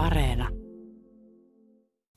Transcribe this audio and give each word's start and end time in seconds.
Areena. 0.00 0.48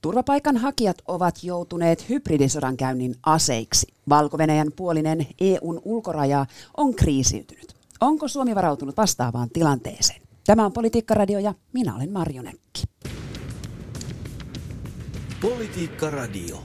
Turvapaikanhakijat 0.01 0.97
ovat 1.07 1.43
joutuneet 1.43 2.09
hybridisodankäynnin 2.09 3.15
aseiksi. 3.25 3.87
valko 4.09 4.37
puolinen 4.75 5.27
EUn 5.41 5.81
ulkoraja 5.85 6.45
on 6.77 6.95
kriisiytynyt. 6.95 7.73
Onko 8.01 8.27
Suomi 8.27 8.55
varautunut 8.55 8.97
vastaavaan 8.97 9.49
tilanteeseen? 9.53 10.21
Tämä 10.45 10.65
on 10.65 10.73
Politiikka-radio 10.73 11.39
ja 11.39 11.53
minä 11.73 11.95
olen 11.95 12.11
Marjo 12.11 12.41
Näkki. 12.41 12.83
Politiikka-radio. 15.41 16.63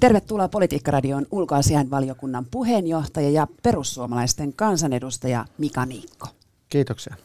Tervetuloa 0.00 0.48
Politiikka-radion 0.48 1.26
ulkoasiainvaliokunnan 1.30 2.46
puheenjohtaja 2.50 3.30
ja 3.30 3.46
perussuomalaisten 3.62 4.52
kansanedustaja 4.52 5.44
Mika 5.58 5.86
Niikko. 5.86 6.28
Kiitoksia. 6.68 7.16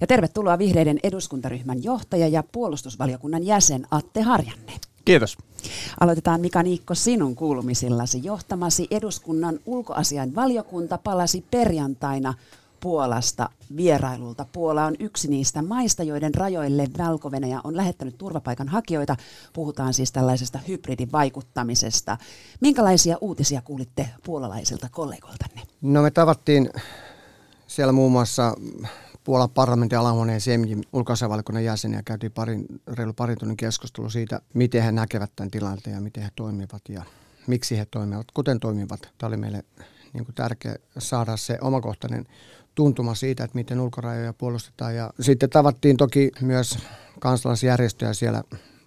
Ja 0.00 0.06
tervetuloa 0.06 0.58
vihreiden 0.58 0.98
eduskuntaryhmän 1.02 1.84
johtaja 1.84 2.28
ja 2.28 2.42
puolustusvaliokunnan 2.52 3.46
jäsen 3.46 3.86
Atte 3.90 4.22
Harjanne. 4.22 4.72
Kiitos. 5.04 5.38
Aloitetaan 6.00 6.40
Mika 6.40 6.62
Niikko 6.62 6.94
sinun 6.94 7.36
kuulumisillasi. 7.36 8.20
Johtamasi 8.24 8.86
eduskunnan 8.90 9.58
ulkoasian 9.66 10.34
valiokunta 10.34 10.98
palasi 10.98 11.44
perjantaina 11.50 12.34
Puolasta 12.80 13.50
vierailulta. 13.76 14.46
Puola 14.52 14.84
on 14.84 14.94
yksi 14.98 15.28
niistä 15.28 15.62
maista, 15.62 16.02
joiden 16.02 16.34
rajoille 16.34 16.86
valko 16.98 17.30
on 17.64 17.76
lähettänyt 17.76 18.18
turvapaikanhakijoita. 18.18 19.16
Puhutaan 19.52 19.94
siis 19.94 20.12
tällaisesta 20.12 20.58
hybridivaikuttamisesta. 20.68 22.18
Minkälaisia 22.60 23.16
uutisia 23.20 23.62
kuulitte 23.62 24.08
puolalaisilta 24.24 24.88
kollegoiltanne? 24.90 25.62
No 25.82 26.02
me 26.02 26.10
tavattiin 26.10 26.70
siellä 27.66 27.92
muun 27.92 28.12
muassa 28.12 28.54
Puolan 29.24 29.50
parlamentin 29.50 29.98
alahuoneen 29.98 30.40
Semjin 30.40 30.84
ulkoasianvaliokunnan 30.92 31.64
jäseniä 31.64 32.02
käytiin 32.04 32.32
parin, 32.32 32.66
reilu 32.92 33.12
parin 33.12 33.38
tunnin 33.38 33.56
keskustelu 33.56 34.10
siitä, 34.10 34.40
miten 34.54 34.82
he 34.82 34.92
näkevät 34.92 35.32
tämän 35.36 35.50
tilanteen 35.50 35.94
ja 35.94 36.00
miten 36.00 36.22
he 36.22 36.28
toimivat 36.36 36.82
ja 36.88 37.04
miksi 37.46 37.78
he 37.78 37.86
toimivat, 37.90 38.26
kuten 38.34 38.60
toimivat. 38.60 39.00
Tämä 39.18 39.28
oli 39.28 39.36
meille 39.36 39.64
niin 40.12 40.24
kuin 40.24 40.34
tärkeä 40.34 40.76
saada 40.98 41.36
se 41.36 41.58
omakohtainen 41.60 42.24
tuntuma 42.74 43.14
siitä, 43.14 43.44
että 43.44 43.54
miten 43.54 43.80
ulkorajoja 43.80 44.32
puolustetaan. 44.32 44.96
Ja 44.96 45.10
sitten 45.20 45.50
tavattiin 45.50 45.96
toki 45.96 46.30
myös 46.40 46.78
kansalaisjärjestöjä 47.20 48.12
siellä 48.12 48.42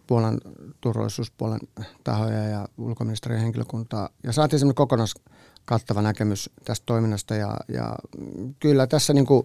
Puolan 0.08 0.42
turvallisuuspuolen 0.82 1.60
tahoja 2.04 2.44
ja 2.44 2.68
ulkoministeriön 2.78 3.42
henkilökuntaa. 3.42 4.10
Ja 4.24 4.34
saatiin 4.34 4.60
semmoinen 4.60 4.76
kokonaiskattava 4.76 6.02
näkemys 6.02 6.50
tästä 6.66 6.86
toiminnasta. 6.86 7.36
Ja, 7.36 7.58
ja 7.68 7.96
kyllä 8.60 8.88
tässä 8.88 9.14
niin 9.14 9.26
kuin 9.26 9.44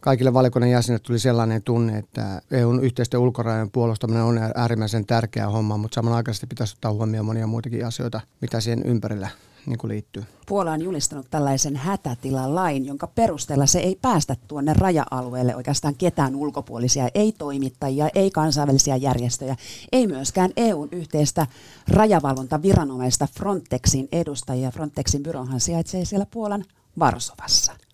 kaikille 0.00 0.34
valiokunnan 0.34 0.70
jäsenille 0.70 1.02
tuli 1.06 1.18
sellainen 1.18 1.62
tunne, 1.62 1.98
että 1.98 2.42
EUn 2.50 2.84
yhteisten 2.84 3.20
ulkorajojen 3.20 3.70
puolustaminen 3.70 4.22
on 4.22 4.40
äärimmäisen 4.54 5.06
tärkeä 5.06 5.48
homma, 5.48 5.76
mutta 5.76 5.94
samanaikaisesti 5.94 6.46
pitäisi 6.46 6.74
ottaa 6.76 6.92
huomioon 6.92 7.26
monia 7.26 7.46
muitakin 7.46 7.86
asioita, 7.86 8.20
mitä 8.40 8.60
siihen 8.60 8.82
ympärillä 8.86 9.28
niin 9.66 9.78
kuin 9.78 9.88
liittyy. 9.88 10.24
Puola 10.46 10.72
on 10.72 10.82
julistanut 10.82 11.26
tällaisen 11.30 11.76
hätätilalain, 11.76 12.86
jonka 12.86 13.06
perusteella 13.06 13.66
se 13.66 13.78
ei 13.78 13.98
päästä 14.02 14.36
tuonne 14.48 14.74
raja-alueelle 14.74 15.56
oikeastaan 15.56 15.94
ketään 15.94 16.36
ulkopuolisia, 16.36 17.08
ei 17.14 17.32
toimittajia, 17.32 18.08
ei 18.14 18.30
kansainvälisiä 18.30 18.96
järjestöjä, 18.96 19.56
ei 19.92 20.06
myöskään 20.06 20.50
EUn 20.56 20.88
yhteistä 20.92 21.46
rajavalvontaviranomaista 21.88 23.28
Frontexin 23.36 24.08
edustajia. 24.12 24.70
Frontexin 24.70 25.22
byrohan 25.22 25.60
sijaitsee 25.60 26.04
siellä 26.04 26.26
Puolan 26.30 26.64
Varsovassa. 26.98 27.89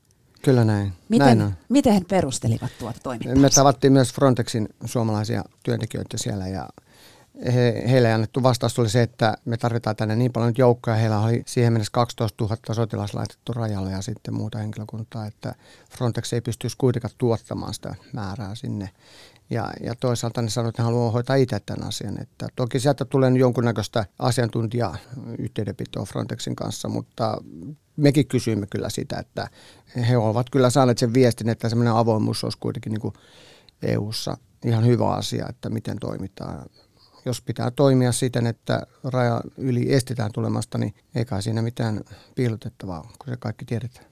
Kyllä 0.46 0.64
näin. 0.64 0.92
Miten, 1.08 1.26
näin 1.26 1.42
on. 1.42 1.54
miten 1.68 1.92
he 1.92 2.00
perustelivat 2.08 2.70
tuota 2.78 3.00
toimintaa? 3.02 3.34
Me 3.34 3.50
tavattiin 3.50 3.92
myös 3.92 4.12
Frontexin 4.12 4.68
suomalaisia 4.84 5.44
työntekijöitä 5.62 6.18
siellä 6.18 6.48
ja 6.48 6.68
he, 7.54 7.84
heille 7.88 8.12
annettu 8.12 8.42
vastaus 8.42 8.78
oli 8.78 8.90
se, 8.90 9.02
että 9.02 9.36
me 9.44 9.56
tarvitaan 9.56 9.96
tänne 9.96 10.16
niin 10.16 10.32
paljon 10.32 10.52
joukkoja. 10.58 10.96
Heillä 10.96 11.20
oli 11.20 11.42
siihen 11.46 11.72
mennessä 11.72 11.92
12 11.92 12.44
000 12.44 12.74
sotilas 12.74 13.14
laitettu 13.14 13.52
rajalle 13.52 13.90
ja 13.90 14.02
sitten 14.02 14.34
muuta 14.34 14.58
henkilökuntaa, 14.58 15.26
että 15.26 15.54
Frontex 15.90 16.32
ei 16.32 16.40
pystyisi 16.40 16.76
kuitenkaan 16.76 17.14
tuottamaan 17.18 17.74
sitä 17.74 17.94
määrää 18.12 18.54
sinne. 18.54 18.90
Ja, 19.50 19.70
ja 19.82 19.94
toisaalta 19.94 20.42
ne 20.42 20.50
sanoivat, 20.50 20.72
että 20.72 20.82
he 20.82 20.84
haluavat 20.84 21.12
hoitaa 21.12 21.36
itse 21.36 21.60
tämän 21.60 21.88
asian. 21.88 22.22
Että 22.22 22.48
toki 22.56 22.80
sieltä 22.80 23.04
tulee 23.04 23.30
jonkunnäköistä 23.30 24.06
asiantuntija-yhteydenpitoa 24.18 26.04
Frontexin 26.04 26.56
kanssa, 26.56 26.88
mutta 26.88 27.38
mekin 27.96 28.26
kysyimme 28.26 28.66
kyllä 28.66 28.88
sitä, 28.88 29.18
että 29.18 29.48
he 30.08 30.16
ovat 30.16 30.50
kyllä 30.50 30.70
saaneet 30.70 30.98
sen 30.98 31.14
viestin, 31.14 31.48
että 31.48 31.68
semmoinen 31.68 31.94
avoimuus 31.94 32.44
olisi 32.44 32.58
kuitenkin 32.58 32.92
niin 32.92 33.00
kuin 33.00 33.14
EU-ssa 33.82 34.36
ihan 34.64 34.86
hyvä 34.86 35.10
asia, 35.10 35.46
että 35.48 35.70
miten 35.70 35.98
toimitaan. 35.98 36.66
Jos 37.24 37.42
pitää 37.42 37.70
toimia 37.70 38.12
siten, 38.12 38.46
että 38.46 38.86
raja 39.04 39.40
yli 39.56 39.92
estetään 39.94 40.32
tulemasta, 40.32 40.78
niin 40.78 40.94
ei 41.14 41.24
kai 41.24 41.42
siinä 41.42 41.62
mitään 41.62 42.00
piilotettavaa, 42.34 43.02
kun 43.02 43.32
se 43.32 43.36
kaikki 43.36 43.64
tiedetään. 43.64 44.06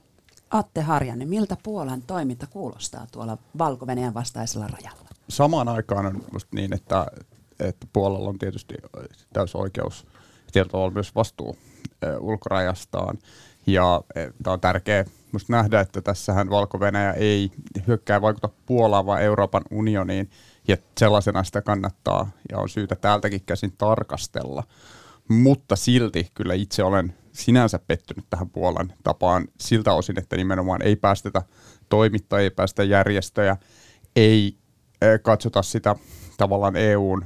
Atte 0.50 0.80
Harjanne, 0.80 1.24
miltä 1.24 1.56
Puolan 1.62 2.02
toiminta 2.02 2.46
kuulostaa 2.46 3.06
tuolla 3.12 3.38
valko 3.58 3.86
vastaisella 4.14 4.66
rajalla? 4.66 5.13
Samaan 5.28 5.68
aikaan 5.68 6.06
on 6.06 6.22
niin, 6.54 6.74
että, 6.74 7.06
että 7.60 7.86
Puolalla 7.92 8.28
on 8.28 8.38
tietysti 8.38 8.74
täysi 9.32 9.58
oikeus 9.58 10.06
tietyllä 10.52 10.90
myös 10.90 11.14
vastuu 11.14 11.56
ulkorajastaan. 12.20 13.18
Ja 13.66 14.00
e, 14.14 14.26
tämä 14.42 14.54
on 14.54 14.60
tärkeää 14.60 15.04
musta 15.32 15.52
nähdä, 15.52 15.80
että 15.80 16.02
tässähän 16.02 16.50
valko 16.50 16.78
ei 17.16 17.50
hyökkää 17.86 18.20
vaikuta 18.20 18.48
Puolaan, 18.66 19.06
vaan 19.06 19.22
Euroopan 19.22 19.62
unioniin. 19.70 20.30
Ja 20.68 20.76
sellaisena 20.98 21.44
sitä 21.44 21.62
kannattaa 21.62 22.30
ja 22.50 22.58
on 22.58 22.68
syytä 22.68 22.96
täältäkin 22.96 23.40
käsin 23.46 23.72
tarkastella. 23.78 24.64
Mutta 25.28 25.76
silti 25.76 26.30
kyllä 26.34 26.54
itse 26.54 26.84
olen 26.84 27.14
sinänsä 27.32 27.78
pettynyt 27.78 28.24
tähän 28.30 28.50
Puolan 28.50 28.92
tapaan 29.02 29.48
siltä 29.60 29.94
osin, 29.94 30.18
että 30.18 30.36
nimenomaan 30.36 30.82
ei 30.82 30.96
päästetä 30.96 31.42
toimittajia, 31.88 32.42
ei 32.42 32.50
päästetä 32.50 32.84
järjestöjä, 32.84 33.56
ei 34.16 34.58
katsota 35.22 35.62
sitä 35.62 35.96
tavallaan 36.36 36.76
EUn 36.76 37.24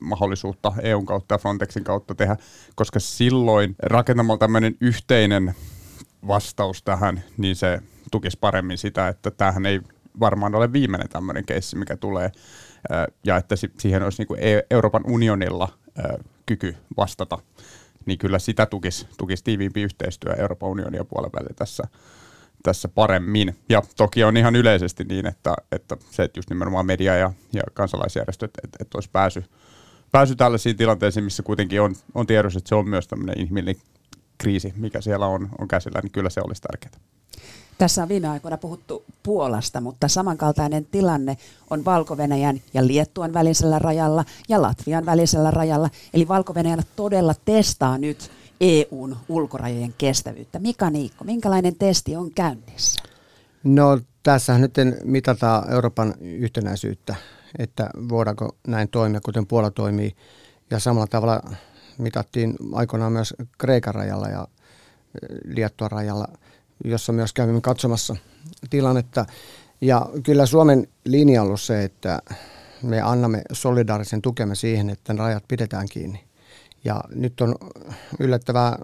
mahdollisuutta 0.00 0.72
EUn 0.82 1.06
kautta 1.06 1.34
ja 1.34 1.38
Frontexin 1.38 1.84
kautta 1.84 2.14
tehdä, 2.14 2.36
koska 2.74 3.00
silloin 3.00 3.76
rakentamalla 3.82 4.38
tämmöinen 4.38 4.76
yhteinen 4.80 5.54
vastaus 6.26 6.82
tähän, 6.82 7.24
niin 7.36 7.56
se 7.56 7.80
tukisi 8.10 8.38
paremmin 8.40 8.78
sitä, 8.78 9.08
että 9.08 9.30
tämähän 9.30 9.66
ei 9.66 9.80
varmaan 10.20 10.54
ole 10.54 10.72
viimeinen 10.72 11.08
tämmöinen 11.08 11.46
keissi, 11.46 11.76
mikä 11.76 11.96
tulee, 11.96 12.32
ja 13.24 13.36
että 13.36 13.54
siihen 13.78 14.02
olisi 14.02 14.20
niin 14.20 14.28
kuin 14.28 14.40
e- 14.42 14.66
Euroopan 14.70 15.02
unionilla 15.06 15.68
kyky 16.46 16.76
vastata, 16.96 17.38
niin 18.06 18.18
kyllä 18.18 18.38
sitä 18.38 18.66
tukisi, 18.66 19.08
tukisi 19.18 19.44
tiiviimpi 19.44 19.82
yhteistyö 19.82 20.32
Euroopan 20.32 20.68
unionin 20.68 21.06
puolen 21.06 21.32
välillä 21.32 21.54
tässä, 21.56 21.84
tässä 22.66 22.88
paremmin. 22.88 23.56
Ja 23.68 23.82
toki 23.96 24.24
on 24.24 24.36
ihan 24.36 24.56
yleisesti 24.56 25.04
niin, 25.04 25.26
että, 25.26 25.54
että 25.72 25.96
se, 26.10 26.22
että 26.22 26.38
just 26.38 26.50
nimenomaan 26.50 26.86
media 26.86 27.16
ja, 27.16 27.32
ja 27.52 27.62
kansalaisjärjestöt, 27.74 28.50
että, 28.64 28.78
että 28.80 28.96
olisi 28.98 29.10
pääsy, 29.12 29.44
pääsy 30.12 30.36
tällaisiin 30.36 30.76
tilanteisiin, 30.76 31.24
missä 31.24 31.42
kuitenkin 31.42 31.80
on, 31.80 31.94
on 32.14 32.26
tiedossa, 32.26 32.58
että 32.58 32.68
se 32.68 32.74
on 32.74 32.88
myös 32.88 33.08
tämmöinen 33.08 33.40
inhimillinen 33.40 33.82
kriisi, 34.38 34.72
mikä 34.76 35.00
siellä 35.00 35.26
on, 35.26 35.48
on 35.58 35.68
käsillä, 35.68 36.00
niin 36.02 36.12
kyllä 36.12 36.30
se 36.30 36.40
olisi 36.44 36.62
tärkeää. 36.62 37.00
Tässä 37.78 38.02
on 38.02 38.08
viime 38.08 38.28
aikoina 38.28 38.56
puhuttu 38.56 39.04
Puolasta, 39.22 39.80
mutta 39.80 40.08
samankaltainen 40.08 40.86
tilanne 40.86 41.36
on 41.70 41.84
valko 41.84 42.16
ja 42.74 42.86
Liettuan 42.86 43.32
välisellä 43.32 43.78
rajalla 43.78 44.24
ja 44.48 44.62
Latvian 44.62 45.06
välisellä 45.06 45.50
rajalla. 45.50 45.90
Eli 46.14 46.28
valko 46.28 46.54
todella 46.96 47.34
testaa 47.44 47.98
nyt 47.98 48.30
EUn 48.60 49.16
ulkorajojen 49.28 49.94
kestävyyttä. 49.98 50.58
Mika 50.58 50.90
Niikko, 50.90 51.24
minkälainen 51.24 51.76
testi 51.76 52.16
on 52.16 52.30
käynnissä? 52.30 53.02
No 53.64 53.98
tässä 54.22 54.58
nyt 54.58 54.74
mitataan 55.04 55.72
Euroopan 55.72 56.14
yhtenäisyyttä, 56.20 57.14
että 57.58 57.90
voidaanko 58.08 58.56
näin 58.66 58.88
toimia, 58.88 59.20
kuten 59.20 59.46
Puola 59.46 59.70
toimii. 59.70 60.16
Ja 60.70 60.78
samalla 60.78 61.06
tavalla 61.06 61.42
mitattiin 61.98 62.56
aikoinaan 62.72 63.12
myös 63.12 63.34
Kreikan 63.58 63.94
rajalla 63.94 64.28
ja 64.28 64.48
Liettuan 65.44 65.90
rajalla, 65.90 66.28
jossa 66.84 67.12
myös 67.12 67.32
kävimme 67.32 67.60
katsomassa 67.60 68.16
tilannetta. 68.70 69.26
Ja 69.80 70.08
kyllä 70.22 70.46
Suomen 70.46 70.88
linja 71.04 71.40
on 71.42 71.46
ollut 71.46 71.60
se, 71.60 71.84
että 71.84 72.18
me 72.82 73.00
annamme 73.00 73.42
solidaarisen 73.52 74.22
tukemme 74.22 74.54
siihen, 74.54 74.90
että 74.90 75.12
rajat 75.12 75.44
pidetään 75.48 75.86
kiinni. 75.90 76.25
Ja 76.86 77.00
nyt 77.14 77.40
on 77.40 77.54
yllättävää 78.20 78.78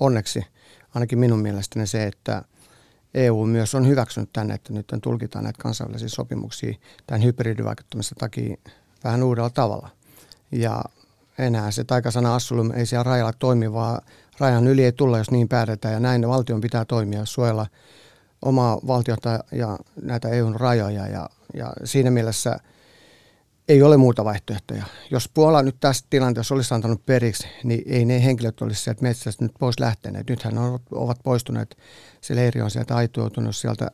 onneksi, 0.00 0.46
ainakin 0.94 1.18
minun 1.18 1.38
mielestäni 1.38 1.86
se, 1.86 2.04
että 2.04 2.42
EU 3.14 3.46
myös 3.46 3.74
on 3.74 3.88
hyväksynyt 3.88 4.32
tänne, 4.32 4.54
että 4.54 4.72
nyt 4.72 4.86
tulkitaan 5.02 5.44
näitä 5.44 5.62
kansainvälisiä 5.62 6.08
sopimuksia 6.08 6.74
tämän 7.06 7.22
hybridivaikuttamisen 7.22 8.18
takia 8.18 8.56
vähän 9.04 9.22
uudella 9.22 9.50
tavalla. 9.50 9.88
Ja 10.52 10.84
enää 11.38 11.70
se 11.70 11.84
taikasana 11.84 12.34
assulum 12.34 12.70
ei 12.70 12.86
siellä 12.86 13.02
rajalla 13.02 13.32
toimi, 13.38 13.72
vaan 13.72 14.00
rajan 14.38 14.66
yli 14.66 14.84
ei 14.84 14.92
tulla, 14.92 15.18
jos 15.18 15.30
niin 15.30 15.48
päätetään. 15.48 15.94
Ja 15.94 16.00
näin 16.00 16.28
valtion 16.28 16.60
pitää 16.60 16.84
toimia, 16.84 17.24
suojella 17.24 17.66
omaa 18.42 18.80
valtiota 18.86 19.44
ja 19.52 19.78
näitä 20.02 20.28
EUn 20.28 20.60
rajoja. 20.60 21.06
Ja, 21.06 21.28
ja 21.54 21.72
siinä 21.84 22.10
mielessä 22.10 22.58
ei 23.68 23.82
ole 23.82 23.96
muuta 23.96 24.24
vaihtoehtoja. 24.24 24.84
Jos 25.10 25.28
Puola 25.34 25.62
nyt 25.62 25.76
tässä 25.80 26.06
tilanteessa 26.10 26.54
olisi 26.54 26.74
antanut 26.74 27.06
periksi, 27.06 27.46
niin 27.64 27.82
ei 27.86 28.04
ne 28.04 28.24
henkilöt 28.24 28.62
olisi 28.62 28.82
sieltä 28.82 29.02
metsästä 29.02 29.44
nyt 29.44 29.52
pois 29.58 29.80
lähteneet. 29.80 30.28
Nythän 30.30 30.54
ne 30.54 30.60
ovat 30.90 31.18
poistuneet, 31.22 31.76
se 32.20 32.36
leiri 32.36 32.60
on 32.60 32.70
sieltä 32.70 32.96
aituutunut, 32.96 33.56
sieltä 33.56 33.90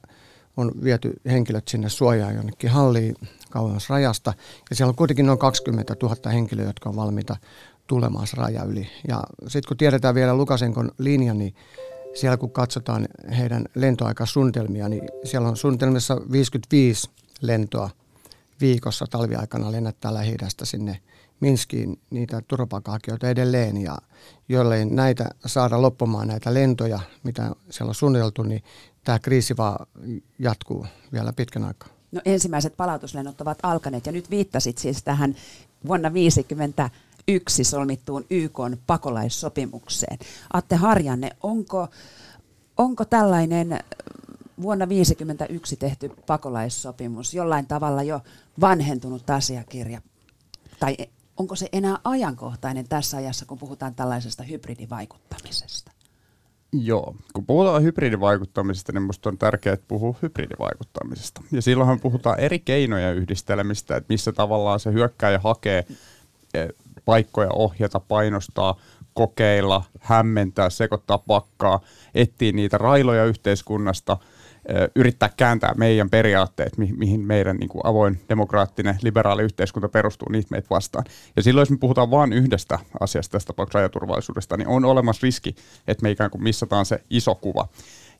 on 0.56 0.73
viety 0.85 1.12
henkilöt 1.26 1.69
sinne 1.69 1.88
suojaan 1.88 2.35
jonnekin 2.35 2.71
halliin 2.71 3.15
kauemmas 3.50 3.91
rajasta. 3.91 4.32
Ja 4.71 4.76
siellä 4.76 4.91
on 4.91 4.97
kuitenkin 4.97 5.26
noin 5.26 5.38
20 5.38 5.94
000 6.03 6.31
henkilöä, 6.31 6.65
jotka 6.65 6.88
on 6.88 6.97
valmiita 6.97 7.37
tulemaan 7.87 8.27
raja 8.35 8.65
yli. 8.65 8.88
Ja 9.09 9.23
sitten 9.43 9.69
kun 9.69 9.77
tiedetään 9.77 10.15
vielä 10.15 10.37
Lukasenkon 10.37 10.91
linja, 10.99 11.35
niin 11.35 11.55
siellä 12.15 12.37
kun 12.37 12.50
katsotaan 12.50 13.09
heidän 13.38 13.65
lentoaikasuunnitelmia, 13.75 14.88
niin 14.88 15.09
siellä 15.25 15.49
on 15.49 15.56
suunnitelmissa 15.56 16.20
55 16.32 17.11
lentoa 17.41 17.91
viikossa 18.61 19.06
talviaikana 19.11 19.73
lennättää 19.73 20.15
lähi 20.15 20.37
sinne 20.62 21.01
Minskiin 21.41 22.01
niitä 22.11 22.43
turvapaikanhakijoita 22.49 23.29
edelleen 23.29 23.77
ja 23.77 23.99
jollei 24.49 24.85
näitä 24.85 25.31
saada 25.47 25.83
loppumaan 25.83 26.29
näitä 26.29 26.55
lentoja, 26.55 27.01
mitä 27.23 27.51
siellä 27.71 27.91
on 27.91 27.95
suunniteltu, 27.95 28.43
niin 28.43 28.62
tämä 29.05 29.19
kriisi 29.19 29.56
vaan 29.56 29.87
jatkuu 30.39 30.87
vielä 31.12 31.33
pitkän 31.33 31.65
aikaa. 31.65 31.89
No 32.12 32.21
ensimmäiset 32.25 32.77
palautuslennot 32.77 33.41
ovat 33.41 33.59
alkaneet 33.62 34.06
ja 34.06 34.12
nyt 34.12 34.31
viittasit 34.31 34.79
siis 34.79 35.03
tähän 35.03 35.37
vuonna 35.87 36.11
1951 36.11 37.65
solmittuun 37.65 38.25
YK 38.31 38.59
pakolaissopimukseen. 38.87 40.19
Atte 40.53 40.77
Harjanne, 40.77 41.31
onko, 41.43 41.89
onko 42.77 43.05
tällainen 43.05 43.79
vuonna 44.62 44.87
1951 44.87 45.77
tehty 45.77 46.09
pakolaissopimus 46.27 47.35
jollain 47.35 47.67
tavalla 47.67 48.03
jo 48.03 48.21
vanhentunut 48.61 49.31
asiakirja? 49.31 50.01
Tai 50.81 50.97
onko 51.37 51.56
se 51.56 51.69
enää 51.73 51.99
ajankohtainen 52.05 52.89
tässä 52.89 53.17
ajassa, 53.17 53.47
kun 53.47 53.59
puhutaan 53.59 53.95
tällaisesta 53.95 54.43
hybridivaikuttamisesta? 54.43 55.91
Joo, 56.73 57.15
kun 57.33 57.47
puhutaan 57.47 57.83
hybridivaikuttamisesta, 57.83 58.93
niin 58.93 59.03
minusta 59.03 59.29
on 59.29 59.39
tärkeää 59.39 59.77
puhua 59.89 60.15
hybridivaikuttamisesta. 60.23 61.43
Ja 61.53 61.62
silloinhan 61.62 62.01
puhutaan 62.01 62.41
eri 62.41 62.59
keinoja 62.59 63.12
yhdistelemistä, 63.12 63.97
että 63.97 64.12
missä 64.12 64.33
tavallaan 64.33 64.81
se 64.81 64.93
hyökkääjä 64.93 65.39
hakee 65.39 65.85
e, 66.55 66.69
paikkoja 67.05 67.51
ohjata, 67.53 68.01
painostaa, 68.01 68.81
kokeilla, 69.15 69.85
hämmentää, 70.01 70.71
sekoittaa 70.71 71.19
pakkaa, 71.19 71.81
etsiä 72.15 72.53
niitä 72.53 72.79
railoja 72.79 73.25
yhteiskunnasta– 73.25 74.17
yrittää 74.97 75.31
kääntää 75.37 75.75
meidän 75.77 76.11
periaatteet, 76.11 76.79
mi- 76.79 76.93
mihin 76.97 77.21
meidän 77.21 77.57
niin 77.57 77.69
kuin 77.69 77.81
avoin, 77.85 78.21
demokraattinen, 78.29 78.99
liberaali 79.03 79.43
yhteiskunta 79.43 79.89
perustuu, 79.89 80.29
niitä 80.29 80.49
meitä 80.51 80.67
vastaan. 80.71 81.05
Ja 81.37 81.43
silloin, 81.43 81.63
jos 81.63 81.71
me 81.71 81.77
puhutaan 81.77 82.11
vain 82.11 82.33
yhdestä 82.33 82.79
asiasta, 83.01 83.33
tästä 83.33 83.47
tapauksessa 83.47 83.79
rajaturvallisuudesta, 83.79 84.57
niin 84.57 84.69
on 84.69 84.85
olemassa 84.85 85.25
riski, 85.25 85.55
että 85.89 86.03
me 86.03 86.11
ikään 86.11 86.31
kuin 86.31 86.43
missataan 86.43 86.87
se 86.87 87.05
iso 87.11 87.35
kuva. 87.35 87.69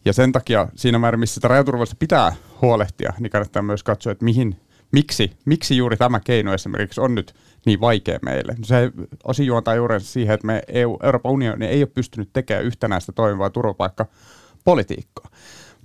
Ja 0.05 0.13
sen 0.13 0.33
takia 0.33 0.69
siinä 0.75 0.99
määrin, 0.99 1.21
missä 1.21 1.35
sitä 1.35 1.49
rajaturvallisuudesta 1.49 1.99
pitää 1.99 2.33
huolehtia, 2.63 3.13
niin 3.21 3.31
kannattaa 3.31 3.63
myös 3.63 3.83
katsoa, 3.83 4.13
että 4.13 4.25
mihin, 4.25 4.57
miksi, 4.93 5.33
miksi 5.45 5.77
juuri 5.77 5.97
tämä 5.97 6.21
keino 6.21 6.55
esimerkiksi 6.55 7.01
on 7.01 7.15
nyt 7.15 7.35
niin 7.67 7.81
vaikea 7.81 8.19
meille. 8.23 8.57
Se 8.65 8.91
osin 9.25 9.47
juontaa 9.47 9.75
juuri 9.75 10.01
siihen, 10.01 10.35
että 10.35 10.47
me 10.47 10.63
EU, 10.69 10.99
Euroopan 11.03 11.33
unioni 11.33 11.67
ei 11.67 11.81
ole 11.83 11.91
pystynyt 11.95 12.29
tekemään 12.33 12.65
yhtenäistä 12.65 13.13
toimivaa 13.13 13.51
turvapaikkapolitiikkaa. 13.51 15.29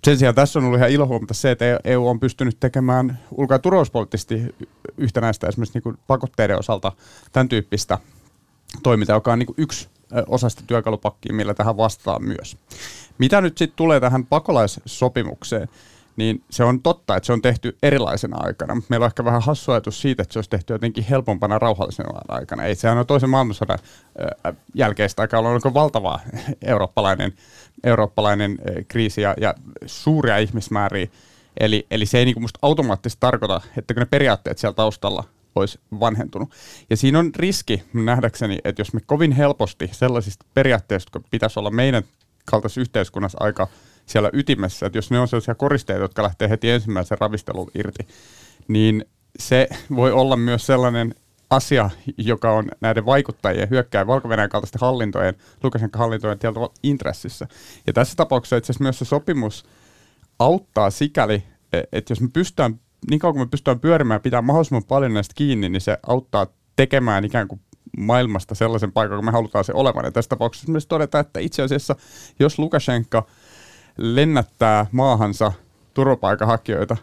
Sen 0.03 0.17
sijaan 0.17 0.35
tässä 0.35 0.59
on 0.59 0.65
ollut 0.65 0.77
ihan 0.77 0.89
ilo 0.89 1.07
huomata 1.07 1.33
se, 1.33 1.51
että 1.51 1.79
EU 1.83 2.07
on 2.07 2.19
pystynyt 2.19 2.57
tekemään 2.59 3.19
ulko- 3.31 3.53
ja 3.53 3.59
turvallisuuspoliittisesti 3.59 4.55
yhtenäistä 4.97 5.47
esimerkiksi 5.47 5.81
niin 5.85 5.97
pakotteiden 6.07 6.59
osalta 6.59 6.91
tämän 7.31 7.49
tyyppistä 7.49 7.97
toimintaa, 8.83 9.15
joka 9.15 9.33
on 9.33 9.39
niin 9.39 9.55
yksi 9.57 9.87
osa 10.27 10.49
sitä 10.49 10.63
työkalupakkia, 10.67 11.33
millä 11.33 11.53
tähän 11.53 11.77
vastaa 11.77 12.19
myös. 12.19 12.57
Mitä 13.17 13.41
nyt 13.41 13.57
sitten 13.57 13.75
tulee 13.75 13.99
tähän 13.99 14.25
pakolaissopimukseen, 14.25 15.69
niin 16.15 16.43
se 16.49 16.63
on 16.63 16.81
totta, 16.81 17.15
että 17.15 17.27
se 17.27 17.33
on 17.33 17.41
tehty 17.41 17.77
erilaisena 17.83 18.37
aikana, 18.39 18.81
meillä 18.89 19.03
on 19.03 19.07
ehkä 19.07 19.25
vähän 19.25 19.41
hassu 19.41 19.71
ajatus 19.71 20.01
siitä, 20.01 20.23
että 20.23 20.33
se 20.33 20.39
olisi 20.39 20.49
tehty 20.49 20.73
jotenkin 20.73 21.05
helpompana 21.09 21.59
rauhallisena 21.59 22.21
aikana. 22.27 22.63
Ei 22.63 22.75
sehän 22.75 22.97
on 22.97 23.07
toisen 23.07 23.29
maailmansodan 23.29 23.79
jälkeistä 24.73 25.21
aikaa 25.21 25.39
ollut 25.39 25.73
valtava 25.73 26.19
eurooppalainen, 26.61 27.33
eurooppalainen 27.83 28.57
kriisi 28.87 29.21
ja, 29.21 29.35
ja 29.41 29.53
suuria 29.85 30.37
ihmismääriä. 30.37 31.07
Eli, 31.59 31.87
eli 31.91 32.05
se 32.05 32.17
ei 32.17 32.25
niin 32.25 32.41
musta 32.41 32.59
automaattisesti 32.61 33.19
tarkoita, 33.19 33.61
että 33.77 33.93
ne 33.93 34.05
periaatteet 34.05 34.57
siellä 34.57 34.75
taustalla 34.75 35.23
olisi 35.55 35.79
vanhentunut. 35.99 36.49
Ja 36.89 36.97
siinä 36.97 37.19
on 37.19 37.31
riski 37.35 37.83
nähdäkseni, 37.93 38.59
että 38.63 38.81
jos 38.81 38.93
me 38.93 38.99
kovin 39.05 39.31
helposti 39.31 39.89
sellaisista 39.91 40.45
periaatteista, 40.53 41.07
jotka 41.07 41.27
pitäisi 41.31 41.59
olla 41.59 41.71
meidän 41.71 42.03
kaltaisessa 42.45 42.81
yhteiskunnassa 42.81 43.37
aika 43.41 43.67
siellä 44.05 44.29
ytimessä, 44.33 44.85
että 44.85 44.97
jos 44.97 45.11
ne 45.11 45.19
on 45.19 45.27
sellaisia 45.27 45.55
koristeita, 45.55 46.01
jotka 46.01 46.23
lähtee 46.23 46.49
heti 46.49 46.69
ensimmäisen 46.69 47.17
ravistelun 47.21 47.71
irti, 47.75 48.07
niin 48.67 49.05
se 49.39 49.67
voi 49.95 50.11
olla 50.11 50.35
myös 50.35 50.65
sellainen 50.65 51.15
asia, 51.49 51.89
joka 52.17 52.51
on 52.51 52.69
näiden 52.81 53.05
vaikuttajien 53.05 53.69
hyökkää 53.69 54.07
valko 54.07 54.29
kaltaisten 54.49 54.81
hallintojen, 54.81 55.35
Lukashenko 55.63 55.99
hallintojen 55.99 56.39
tietyllä 56.39 56.69
intressissä. 56.83 57.47
Ja 57.87 57.93
tässä 57.93 58.15
tapauksessa 58.15 58.57
itse 58.57 58.71
asiassa 58.71 58.83
myös 58.83 58.99
se 58.99 59.05
sopimus 59.05 59.65
auttaa 60.39 60.89
sikäli, 60.89 61.43
e, 61.73 61.81
että 61.91 62.11
jos 62.11 62.21
me 62.21 62.27
pystytään, 62.33 62.79
niin 63.09 63.19
kauan 63.19 63.33
kuin 63.33 63.47
me 63.47 63.49
pystytään 63.49 63.79
pyörimään 63.79 64.21
pitää 64.21 64.41
mahdollisimman 64.41 64.83
paljon 64.83 65.13
näistä 65.13 65.33
kiinni, 65.35 65.69
niin 65.69 65.81
se 65.81 65.97
auttaa 66.07 66.47
tekemään 66.75 67.25
ikään 67.25 67.47
kuin 67.47 67.61
maailmasta 67.97 68.55
sellaisen 68.55 68.91
paikan, 68.91 69.17
kun 69.17 69.25
me 69.25 69.31
halutaan 69.31 69.65
se 69.65 69.73
olevan. 69.73 70.05
Ja 70.05 70.11
tässä 70.11 70.29
tapauksessa 70.29 70.71
myös 70.71 70.87
todeta, 70.87 71.19
että 71.19 71.39
itse 71.39 71.61
asiassa, 71.63 71.95
jos 72.39 72.59
Lukashenka 72.59 73.25
lennättää 73.97 74.85
maahansa 74.91 75.51
turvapaikanhakijoita, 75.93 76.97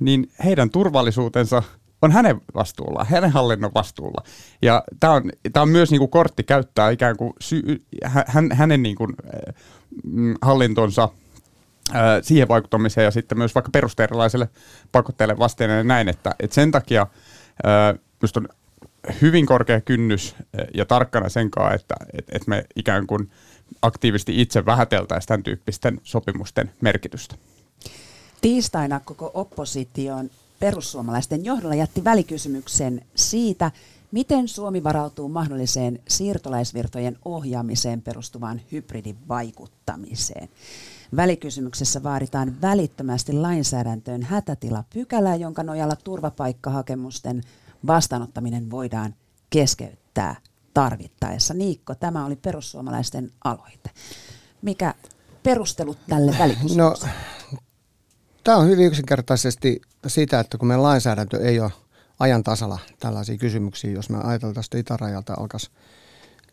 niin 0.00 0.30
heidän 0.44 0.70
turvallisuutensa 0.70 1.62
on 2.02 2.12
hänen 2.12 2.40
vastuulla, 2.54 3.06
hänen 3.08 3.30
hallinnon 3.30 3.70
vastuulla. 3.74 4.22
Ja 4.62 4.84
tämä 5.00 5.12
on, 5.12 5.30
tää 5.52 5.62
on 5.62 5.68
myös 5.68 5.90
niinku 5.90 6.08
kortti 6.08 6.42
käyttää 6.44 6.90
ikään 6.90 7.16
kuin 7.16 7.32
sy- 7.40 7.82
hän, 8.04 8.48
hänen 8.52 8.82
niinku, 8.82 9.08
äh, 9.34 9.54
hallintonsa 10.42 11.08
äh, 11.94 12.02
siihen 12.22 12.48
vaikuttamiseen 12.48 13.04
ja 13.04 13.10
sitten 13.10 13.38
myös 13.38 13.54
vaikka 13.54 13.70
perusteerilaiselle 13.70 14.48
pakotteelle 14.92 15.38
vasteen 15.38 15.70
ja 15.70 15.84
näin, 15.84 16.08
että 16.08 16.34
et 16.40 16.52
sen 16.52 16.70
takia 16.70 17.06
äh, 17.66 17.98
on 18.36 18.48
hyvin 19.22 19.46
korkea 19.46 19.80
kynnys 19.80 20.36
ja 20.74 20.84
tarkkana 20.84 21.28
sen 21.28 21.50
kanssa, 21.50 21.74
että 21.74 21.94
et, 22.12 22.24
et 22.32 22.46
me 22.46 22.64
ikään 22.76 23.06
kuin 23.06 23.30
aktiivisesti 23.82 24.40
itse 24.40 24.66
vähäteltäisiin 24.66 25.28
tämän 25.28 25.42
tyyppisten 25.42 26.00
sopimusten 26.02 26.70
merkitystä. 26.80 27.34
Tiistaina 28.40 29.00
koko 29.00 29.30
opposition 29.34 30.30
perussuomalaisten 30.60 31.44
johdolla 31.44 31.74
jätti 31.74 32.04
välikysymyksen 32.04 33.06
siitä, 33.14 33.70
miten 34.12 34.48
Suomi 34.48 34.84
varautuu 34.84 35.28
mahdolliseen 35.28 35.98
siirtolaisvirtojen 36.08 37.18
ohjaamiseen 37.24 38.02
perustuvaan 38.02 38.60
hybridivaikuttamiseen. 38.72 40.48
Välikysymyksessä 41.16 42.02
vaaditaan 42.02 42.60
välittömästi 42.60 43.32
lainsäädäntöön 43.32 44.22
hätätilapykälää, 44.22 45.36
jonka 45.36 45.62
nojalla 45.62 45.96
turvapaikkahakemusten 45.96 47.42
vastaanottaminen 47.86 48.70
voidaan 48.70 49.14
keskeyttää 49.50 50.36
tarvittaessa. 50.74 51.54
Niikko, 51.54 51.94
tämä 51.94 52.26
oli 52.26 52.36
perussuomalaisten 52.36 53.30
aloite. 53.44 53.90
Mikä 54.62 54.94
perustelut 55.42 55.98
tälle 56.08 56.36
välikysymykselle? 56.38 57.12
No, 57.52 57.58
tämä 58.48 58.58
on 58.58 58.68
hyvin 58.68 58.86
yksinkertaisesti 58.86 59.80
sitä, 60.06 60.40
että 60.40 60.58
kun 60.58 60.68
meidän 60.68 60.82
lainsäädäntö 60.82 61.40
ei 61.40 61.60
ole 61.60 61.72
ajan 62.18 62.42
tasalla 62.42 62.78
tällaisia 63.00 63.38
kysymyksiä, 63.38 63.90
jos 63.90 64.10
me 64.10 64.18
ajateltaisiin, 64.24 64.80
että 64.80 64.94
itärajalta 64.94 65.34
alkaisi 65.38 65.70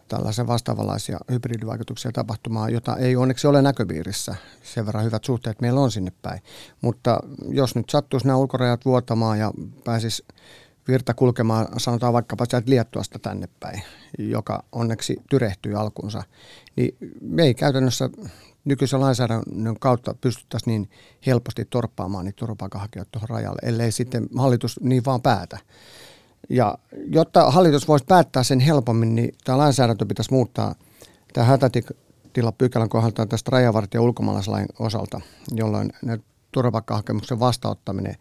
tällaisia 0.08 0.48
vastaavanlaisia 0.48 1.20
hybridivaikutuksia 1.32 2.12
tapahtumaan, 2.12 2.74
jota 2.74 2.98
ei 2.98 3.16
onneksi 3.16 3.48
ole 3.48 3.62
näköpiirissä. 3.62 4.36
Sen 4.64 4.86
verran 4.86 5.04
hyvät 5.04 5.24
suhteet 5.24 5.62
meillä 5.62 5.80
on 5.80 5.92
sinne 5.92 6.12
päin. 6.22 6.42
Mutta 6.82 7.20
jos 7.50 7.75
nyt 7.75 7.90
sattuisi 7.90 8.28
nämä 8.28 8.38
ulkorajat 8.38 8.86
vuotamaan 8.86 9.40
ja 9.40 9.52
pääsisi 9.84 10.25
virta 10.88 11.14
kulkemaan, 11.14 11.68
sanotaan 11.78 12.14
vaikkapa 12.14 12.46
sieltä 12.50 12.70
Liettuasta 12.70 13.20
tänne 13.20 13.48
päin, 13.60 13.82
joka 14.18 14.64
onneksi 14.72 15.18
tyrehtyi 15.30 15.74
alkunsa, 15.74 16.24
niin 16.75 16.98
me 17.22 17.44
ei 17.44 17.54
käytännössä 17.54 18.10
nykyisen 18.65 19.00
lainsäädännön 19.00 19.79
kautta 19.79 20.15
pystyttäisiin 20.22 20.72
niin 20.72 20.89
helposti 21.25 21.65
torppaamaan 21.65 22.25
niitä 22.25 22.38
turvapaikanhakijoita 22.38 23.12
tuohon 23.12 23.29
rajalle, 23.29 23.60
ellei 23.63 23.91
sitten 23.91 24.27
hallitus 24.38 24.79
niin 24.84 25.05
vaan 25.05 25.22
päätä. 25.22 25.57
Ja 26.50 26.77
jotta 27.07 27.51
hallitus 27.51 27.88
voisi 27.88 28.05
päättää 28.05 28.43
sen 28.43 28.60
helpommin, 28.60 29.15
niin 29.15 29.36
tämä 29.43 29.57
lainsäädäntö 29.57 30.05
pitäisi 30.05 30.31
muuttaa 30.34 30.75
tämä 31.34 31.48
hätätilapykälän 31.48 32.89
kohdalta 32.89 33.25
tästä 33.25 33.51
rajavartija 33.51 34.01
ulkomaalaislain 34.01 34.65
osalta, 34.79 35.22
jolloin 35.51 35.93
ne 36.01 36.19
turvapaikkahakemuksen 36.51 37.39
vastauttaminen 37.39 38.15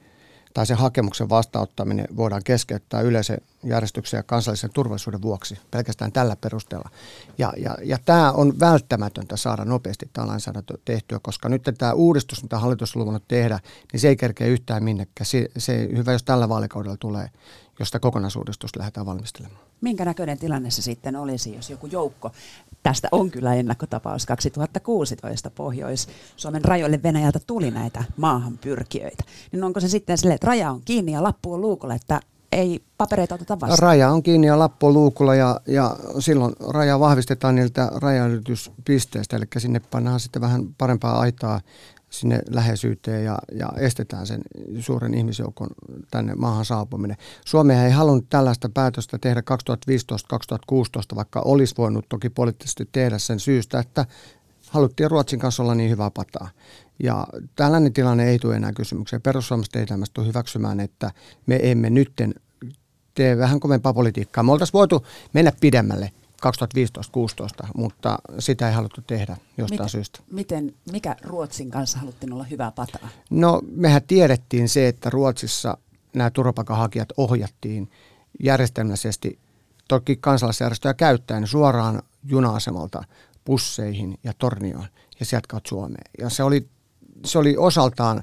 tai 0.54 0.66
se 0.66 0.74
hakemuksen 0.74 1.28
vastaanottaminen 1.28 2.06
voidaan 2.16 2.44
keskeyttää 2.44 3.00
yleisen 3.00 3.38
järjestyksen 3.64 4.18
ja 4.18 4.22
kansallisen 4.22 4.70
turvallisuuden 4.72 5.22
vuoksi 5.22 5.58
pelkästään 5.70 6.12
tällä 6.12 6.36
perusteella. 6.36 6.90
Ja, 7.38 7.52
ja, 7.56 7.76
ja 7.82 7.98
tämä 8.04 8.32
on 8.32 8.60
välttämätöntä 8.60 9.36
saada 9.36 9.64
nopeasti 9.64 10.10
tämä 10.12 10.26
lainsäädäntö 10.26 10.78
tehtyä, 10.84 11.18
koska 11.22 11.48
nyt 11.48 11.62
tämä 11.78 11.92
uudistus, 11.92 12.42
mitä 12.42 12.58
hallitus 12.58 12.96
on 12.96 13.00
luvannut 13.00 13.28
tehdä, 13.28 13.60
niin 13.92 14.00
se 14.00 14.08
ei 14.08 14.16
kerkeä 14.16 14.46
yhtään 14.46 14.84
minnekään. 14.84 15.26
Se, 15.26 15.48
se 15.58 15.88
hyvä, 15.96 16.12
jos 16.12 16.22
tällä 16.22 16.48
vaalikaudella 16.48 16.96
tulee, 16.96 17.30
josta 17.78 18.00
kokonaisuudistusta 18.00 18.78
lähdetään 18.78 19.06
valmistelemaan. 19.06 19.64
Minkä 19.84 20.04
näköinen 20.04 20.38
tilanne 20.38 20.70
se 20.70 20.82
sitten 20.82 21.16
olisi, 21.16 21.54
jos 21.54 21.70
joku 21.70 21.86
joukko, 21.86 22.30
tästä 22.82 23.08
on 23.12 23.30
kyllä 23.30 23.54
ennakkotapaus 23.54 24.26
2016 24.26 25.50
Pohjois-Suomen 25.50 26.64
rajoille 26.64 27.02
Venäjältä 27.02 27.40
tuli 27.46 27.70
näitä 27.70 28.04
maahanpyrkijöitä, 28.16 29.24
niin 29.52 29.64
onko 29.64 29.80
se 29.80 29.88
sitten 29.88 30.18
silleen, 30.18 30.34
että 30.34 30.46
raja 30.46 30.70
on 30.70 30.80
kiinni 30.84 31.12
ja 31.12 31.22
lappu 31.22 31.52
on 31.52 31.60
luukulla, 31.60 31.94
että 31.94 32.20
ei 32.52 32.82
papereita 32.98 33.34
oteta 33.34 33.60
vastaan? 33.60 33.78
Raja 33.78 34.10
on 34.10 34.22
kiinni 34.22 34.46
ja 34.46 34.58
lappu 34.58 34.86
on 34.86 34.94
luukulla 34.94 35.34
ja, 35.34 35.60
ja 35.66 35.96
silloin 36.18 36.52
raja 36.68 37.00
vahvistetaan 37.00 37.54
niiltä 37.54 37.90
rajanylityspisteistä, 37.94 39.36
eli 39.36 39.44
sinne 39.58 39.80
pannaan 39.90 40.20
sitten 40.20 40.42
vähän 40.42 40.74
parempaa 40.78 41.20
aitaa 41.20 41.60
sinne 42.20 42.40
läheisyyteen 42.50 43.24
ja, 43.24 43.38
ja 43.52 43.72
estetään 43.76 44.26
sen 44.26 44.40
suuren 44.80 45.14
ihmisjoukon 45.14 45.68
tänne 46.10 46.34
maahan 46.34 46.64
saapuminen. 46.64 47.16
Suomi 47.44 47.74
ei 47.74 47.90
halunnut 47.90 48.28
tällaista 48.28 48.68
päätöstä 48.68 49.18
tehdä 49.18 49.42
2015-2016, 50.72 51.16
vaikka 51.16 51.42
olisi 51.44 51.74
voinut 51.78 52.08
toki 52.08 52.30
poliittisesti 52.30 52.88
tehdä 52.92 53.18
sen 53.18 53.40
syystä, 53.40 53.78
että 53.78 54.06
haluttiin 54.70 55.10
Ruotsin 55.10 55.38
kanssa 55.38 55.62
olla 55.62 55.74
niin 55.74 55.90
hyvää 55.90 56.10
pataa. 56.10 56.50
Ja 57.02 57.26
tällainen 57.56 57.92
tilanne 57.92 58.24
ei 58.24 58.38
tule 58.38 58.56
enää 58.56 58.72
kysymykseen. 58.72 59.22
Perussuomalaiset 59.22 59.76
ei 59.76 59.86
tämmöistä 59.86 60.22
hyväksymään, 60.22 60.80
että 60.80 61.10
me 61.46 61.58
emme 61.62 61.90
nytten 61.90 62.34
tee 63.14 63.38
vähän 63.38 63.60
kovempaa 63.60 63.94
politiikkaa. 63.94 64.44
Me 64.44 64.52
oltaisiin 64.52 64.72
voitu 64.72 65.06
mennä 65.32 65.52
pidemmälle 65.60 66.12
2015-2016, 67.64 67.68
mutta 67.76 68.18
sitä 68.38 68.68
ei 68.68 68.74
haluttu 68.74 69.00
tehdä 69.06 69.36
jostain 69.58 69.80
miten, 69.80 69.88
syystä. 69.88 70.20
Miten, 70.30 70.74
mikä 70.92 71.16
Ruotsin 71.22 71.70
kanssa 71.70 71.98
haluttiin 71.98 72.32
olla 72.32 72.44
hyvää 72.44 72.70
pataa? 72.70 73.08
No 73.30 73.62
mehän 73.70 74.02
tiedettiin 74.06 74.68
se, 74.68 74.88
että 74.88 75.10
Ruotsissa 75.10 75.78
nämä 76.14 76.30
turvapaikanhakijat 76.30 77.08
ohjattiin 77.16 77.90
järjestelmällisesti, 78.42 79.38
toki 79.88 80.16
kansalaisjärjestöjä 80.16 80.94
käyttäen 80.94 81.46
suoraan 81.46 82.02
juna-asemalta 82.24 83.04
busseihin 83.44 84.18
ja 84.24 84.32
tornioon 84.38 84.86
ja 85.20 85.26
sieltä 85.26 85.46
kautta 85.48 85.68
Suomeen. 85.68 86.10
Ja 86.18 86.30
se 86.30 86.42
oli, 86.42 86.68
se 87.24 87.38
oli 87.38 87.56
osaltaan, 87.56 88.22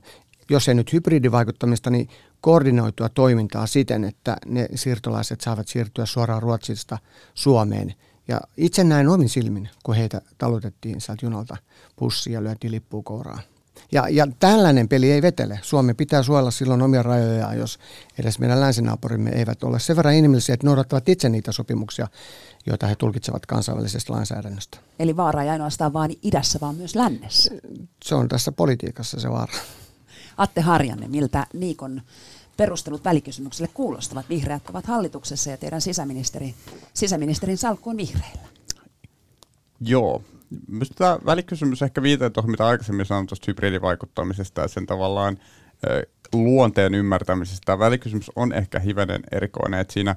jos 0.50 0.68
ei 0.68 0.76
nyt 0.76 0.94
hybridivaikuttamista, 0.94 1.90
niin 1.90 2.10
koordinoitua 2.42 3.10
toimintaa 3.10 3.68
siten, 3.68 4.04
että 4.04 4.38
ne 4.46 4.68
siirtolaiset 4.76 5.42
saavat 5.42 5.68
siirtyä 5.68 6.06
suoraan 6.06 6.42
Ruotsista 6.42 6.98
Suomeen. 7.34 7.94
Ja 8.32 8.42
itse 8.58 8.84
näin 8.84 9.10
omin 9.10 9.30
silmin, 9.30 9.70
kun 9.84 9.96
heitä 9.96 10.22
talutettiin 10.38 11.02
sieltä 11.02 11.26
junalta 11.26 11.58
bussia 12.00 12.34
ja 12.34 12.44
lyötiin 12.44 12.72
lippuun 12.72 13.04
kouraan. 13.04 13.44
Ja, 13.92 14.10
ja 14.10 14.28
tällainen 14.40 14.88
peli 14.88 15.12
ei 15.12 15.22
vetele. 15.22 15.60
Suomi 15.62 15.94
pitää 15.94 16.24
suojella 16.24 16.52
silloin 16.52 16.82
omia 16.82 17.04
rajojaan, 17.04 17.58
jos 17.58 17.80
edes 18.20 18.40
meidän 18.40 18.60
länsinaapurimme 18.62 19.30
eivät 19.30 19.64
ole 19.64 19.80
sen 19.80 19.96
verran 19.96 20.14
inhimillisiä, 20.14 20.54
että 20.54 20.68
noudattavat 20.68 21.10
itse 21.10 21.30
niitä 21.30 21.52
sopimuksia, 21.52 22.08
joita 22.66 22.88
he 22.88 22.96
tulkitsevat 22.96 23.46
kansainvälisestä 23.46 24.14
lainsäädännöstä. 24.14 24.78
Eli 25.00 25.18
vaara 25.18 25.44
ei 25.44 25.50
ainoastaan 25.50 25.94
vaan 25.94 26.12
idässä, 26.24 26.60
vaan 26.62 26.76
myös 26.76 26.96
lännessä. 26.96 27.52
Se 28.04 28.16
on 28.16 28.28
tässä 28.28 28.52
politiikassa 28.52 29.20
se 29.20 29.30
vaara. 29.30 29.54
Atte 30.38 30.62
Harjanne, 30.62 31.08
miltä 31.08 31.48
Niikon 31.54 32.02
perustelut 32.58 33.06
välikysymykselle 33.06 33.72
kuulostavat? 33.74 34.30
Vihreät 34.30 34.70
ovat 34.70 34.86
hallituksessa 34.86 35.50
ja 35.50 35.58
teidän 35.58 35.82
sisäministeri, 35.82 36.56
sisäministerin 36.94 37.58
salkku 37.58 37.90
on 37.90 37.98
vihreillä. 37.98 38.48
Joo. 39.82 40.24
Minusta 40.68 40.96
tämä 40.98 41.20
välikysymys 41.26 41.82
ehkä 41.82 42.02
viitaa 42.02 42.30
tuohon, 42.30 42.52
mitä 42.52 42.68
aikaisemmin 42.68 43.06
sanoin 43.06 43.28
tuosta 43.28 43.46
hybridivaikuttamisesta 43.48 44.62
ja 44.62 44.68
sen 44.68 44.86
tavallaan 44.86 45.38
luonteen 46.34 46.96
ymmärtämisestä. 46.96 47.66
Tämä 47.66 47.80
välikysymys 47.80 48.32
on 48.36 48.54
ehkä 48.54 48.80
hivenen 48.80 49.22
erikoinen, 49.32 49.80
että 49.80 49.94
siinä 49.94 50.16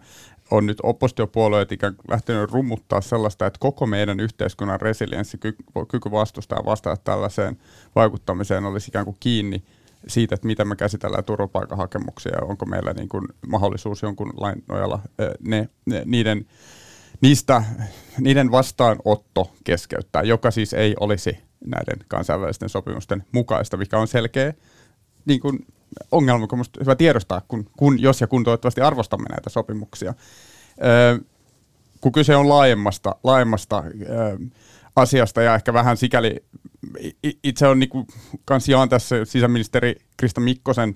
on 0.50 0.66
nyt 0.66 0.78
oppositiopuolueet 0.82 1.72
ikään 1.72 1.96
kuin 1.96 2.04
lähtenyt 2.10 2.50
rummuttaa 2.50 3.00
sellaista, 3.00 3.46
että 3.46 3.58
koko 3.60 3.86
meidän 3.86 4.20
yhteiskunnan 4.20 4.80
resilienssi, 4.80 5.38
kyky 5.88 6.10
vastustaa 6.10 6.64
vastata 6.64 7.02
tällaiseen 7.04 7.58
vaikuttamiseen 7.94 8.64
olisi 8.64 8.90
ikään 8.90 9.04
kuin 9.04 9.16
kiinni 9.20 9.64
siitä, 10.08 10.34
että 10.34 10.46
miten 10.46 10.68
me 10.68 10.76
käsitellään 10.76 11.24
turvapaikanhakemuksia 11.24 12.32
ja 12.32 12.46
onko 12.46 12.66
meillä 12.66 12.92
niin 12.92 13.08
kuin 13.08 13.28
mahdollisuus 13.46 14.02
jonkun 14.02 14.32
lain 14.36 14.64
nojalla 14.68 15.00
ne, 15.40 15.68
ne, 15.86 16.02
niiden, 16.04 16.46
niistä, 17.20 17.62
niiden 18.18 18.50
vastaanotto 18.50 19.50
keskeyttää, 19.64 20.22
joka 20.22 20.50
siis 20.50 20.72
ei 20.72 20.94
olisi 21.00 21.38
näiden 21.66 22.06
kansainvälisten 22.08 22.68
sopimusten 22.68 23.24
mukaista, 23.32 23.76
mikä 23.76 23.98
on 23.98 24.08
selkeä 24.08 24.54
niin 25.24 25.40
kuin 25.40 25.66
ongelma, 26.10 26.46
kun 26.46 26.64
hyvä 26.80 26.96
tiedostaa, 26.96 27.42
kun, 27.48 27.70
kun, 27.76 28.02
jos 28.02 28.20
ja 28.20 28.26
kun 28.26 28.44
toivottavasti 28.44 28.80
arvostamme 28.80 29.26
näitä 29.28 29.50
sopimuksia. 29.50 30.14
Öö, 30.84 31.18
kun 32.00 32.12
kyse 32.12 32.36
on 32.36 32.48
laajemmasta, 32.48 33.16
laajemmasta 33.24 33.84
öö, 34.08 34.36
asiasta 34.96 35.42
ja 35.42 35.54
ehkä 35.54 35.72
vähän 35.72 35.96
sikäli 35.96 36.36
itse 37.44 37.66
on 37.66 37.78
niinku 37.78 38.06
kans 38.44 38.68
jaan 38.68 38.88
tässä 38.88 39.24
sisäministeri 39.24 39.96
Krista 40.16 40.40
Mikkosen 40.40 40.94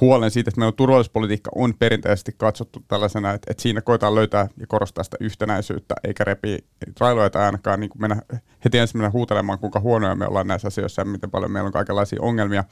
huolen 0.00 0.30
siitä, 0.30 0.48
että 0.48 0.58
meidän 0.60 0.74
turvallisuuspolitiikka 0.74 1.50
on 1.54 1.74
perinteisesti 1.78 2.32
katsottu 2.38 2.84
tällaisena, 2.88 3.32
että, 3.32 3.50
että 3.50 3.62
siinä 3.62 3.80
koetaan 3.80 4.14
löytää 4.14 4.48
ja 4.56 4.66
korostaa 4.66 5.04
sitä 5.04 5.16
yhtenäisyyttä, 5.20 5.94
eikä 6.04 6.24
repi 6.24 6.58
railoja 7.00 7.30
tai 7.30 7.44
ainakaan 7.44 7.80
niin 7.80 7.90
mennä 7.98 8.22
heti 8.64 8.78
ensimmäisenä 8.78 9.12
huutelemaan, 9.12 9.58
kuinka 9.58 9.80
huonoja 9.80 10.14
me 10.14 10.26
ollaan 10.26 10.46
näissä 10.46 10.68
asioissa 10.68 11.02
ja 11.02 11.06
miten 11.06 11.30
paljon 11.30 11.50
meillä 11.50 11.66
on 11.66 11.72
kaikenlaisia 11.72 12.22
ongelmia. 12.22 12.64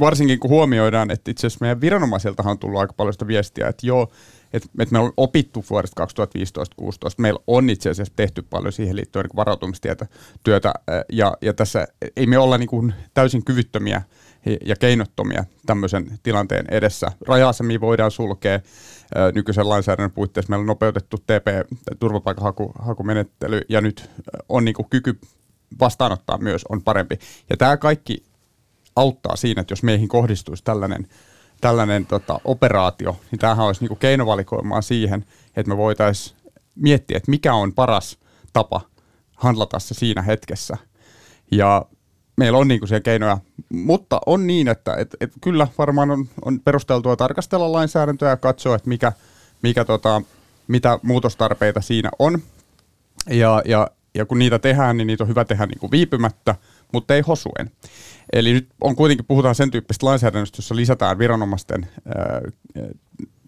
Varsinkin 0.00 0.40
kun 0.40 0.50
huomioidaan, 0.50 1.10
että 1.10 1.30
itse 1.30 1.46
asiassa 1.46 1.64
meidän 1.64 1.80
viranomaisiltahan 1.80 2.50
on 2.50 2.58
tullut 2.58 2.80
aika 2.80 2.92
paljon 2.92 3.12
sitä 3.12 3.26
viestiä, 3.26 3.68
että 3.68 3.86
joo, 3.86 4.12
että, 4.52 4.68
että 4.78 4.92
me 4.92 4.98
on 4.98 5.12
opittu 5.16 5.64
vuodesta 5.70 6.04
2015-2016. 6.04 6.08
Meillä 7.18 7.40
on 7.46 7.70
itse 7.70 7.90
asiassa 7.90 8.14
tehty 8.16 8.42
paljon 8.42 8.72
siihen 8.72 8.96
liittyen 8.96 9.24
niin 9.24 9.36
varautumistietä 9.36 10.06
työtä, 10.44 10.72
ja, 11.12 11.36
ja 11.42 11.52
tässä 11.52 11.86
ei 12.16 12.26
me 12.26 12.38
olla 12.38 12.58
niin 12.58 12.68
kuin 12.68 12.94
täysin 13.14 13.44
kyvyttömiä 13.44 14.02
ja 14.66 14.76
keinottomia 14.76 15.44
tämmöisen 15.66 16.18
tilanteen 16.22 16.66
edessä. 16.70 17.12
Raja-asemia 17.28 17.80
voidaan 17.80 18.10
sulkea 18.10 18.60
nykyisen 19.34 19.68
lainsäädännön 19.68 20.10
puitteissa. 20.10 20.50
Meillä 20.50 20.62
on 20.62 20.66
nopeutettu 20.66 21.18
TP-turvapaikanhakumenettely, 21.18 23.60
ja 23.68 23.80
nyt 23.80 24.10
on 24.48 24.64
niin 24.64 24.74
kuin 24.74 24.90
kyky 24.90 25.18
vastaanottaa 25.80 26.38
myös 26.38 26.64
on 26.68 26.82
parempi. 26.82 27.18
Ja 27.50 27.56
tämä 27.56 27.76
kaikki 27.76 28.24
auttaa 28.96 29.36
siinä, 29.36 29.60
että 29.60 29.72
jos 29.72 29.82
meihin 29.82 30.08
kohdistuisi 30.08 30.64
tällainen 30.64 31.08
tällainen 31.62 32.06
tota, 32.06 32.40
operaatio, 32.44 33.16
niin 33.30 33.38
tämähän 33.38 33.66
olisi 33.66 33.80
niinku 33.80 33.96
keinovalikoimaa 33.96 34.82
siihen, 34.82 35.24
että 35.56 35.70
me 35.70 35.76
voitaisiin 35.76 36.36
miettiä, 36.74 37.16
että 37.16 37.30
mikä 37.30 37.54
on 37.54 37.72
paras 37.72 38.18
tapa 38.52 38.80
handlata 39.36 39.78
se 39.78 39.94
siinä 39.94 40.22
hetkessä. 40.22 40.76
Ja 41.50 41.84
meillä 42.36 42.58
on 42.58 42.68
niinku 42.68 42.86
siellä 42.86 43.00
keinoja, 43.00 43.38
mutta 43.72 44.20
on 44.26 44.46
niin, 44.46 44.68
että 44.68 44.94
et, 44.94 45.16
et 45.20 45.32
kyllä 45.40 45.68
varmaan 45.78 46.10
on, 46.10 46.28
on 46.44 46.60
perusteltua 46.60 47.16
tarkastella 47.16 47.72
lainsäädäntöä 47.72 48.30
ja 48.30 48.36
katsoa, 48.36 48.76
että 48.76 48.88
mikä, 48.88 49.12
mikä 49.62 49.84
tota, 49.84 50.22
mitä 50.68 50.98
muutostarpeita 51.02 51.80
siinä 51.80 52.10
on. 52.18 52.42
Ja, 53.30 53.62
ja, 53.64 53.90
ja 54.14 54.26
kun 54.26 54.38
niitä 54.38 54.58
tehdään, 54.58 54.96
niin 54.96 55.06
niitä 55.06 55.24
on 55.24 55.28
hyvä 55.28 55.44
tehdä 55.44 55.66
niinku 55.66 55.90
viipymättä, 55.90 56.54
mutta 56.92 57.14
ei 57.14 57.20
hosuen. 57.20 57.70
Eli 58.32 58.52
nyt 58.52 58.68
on 58.80 58.96
kuitenkin, 58.96 59.26
puhutaan 59.26 59.54
sen 59.54 59.70
tyyppistä 59.70 60.06
lainsäädännöstä, 60.06 60.58
jossa 60.58 60.76
lisätään 60.76 61.18
viranomaisten 61.18 61.88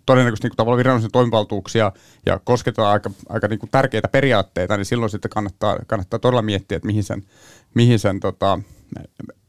todennäköisesti 0.06 0.48
niin 0.48 0.56
tavallaan 0.56 0.78
viranomaisen 0.78 1.10
toimivaltuuksia 1.10 1.92
ja 2.26 2.40
kosketaan 2.44 2.92
aika, 2.92 3.10
aika 3.28 3.48
niin 3.48 3.58
kuin 3.58 3.70
tärkeitä 3.70 4.08
periaatteita, 4.08 4.76
niin 4.76 4.84
silloin 4.84 5.10
sitten 5.10 5.30
kannattaa, 5.30 5.78
kannattaa 5.86 6.18
todella 6.18 6.42
miettiä, 6.42 6.76
että 6.76 6.86
mihin 6.86 7.04
sen, 7.04 7.22
mihin 7.74 7.98
sen 7.98 8.20
tota, 8.20 8.58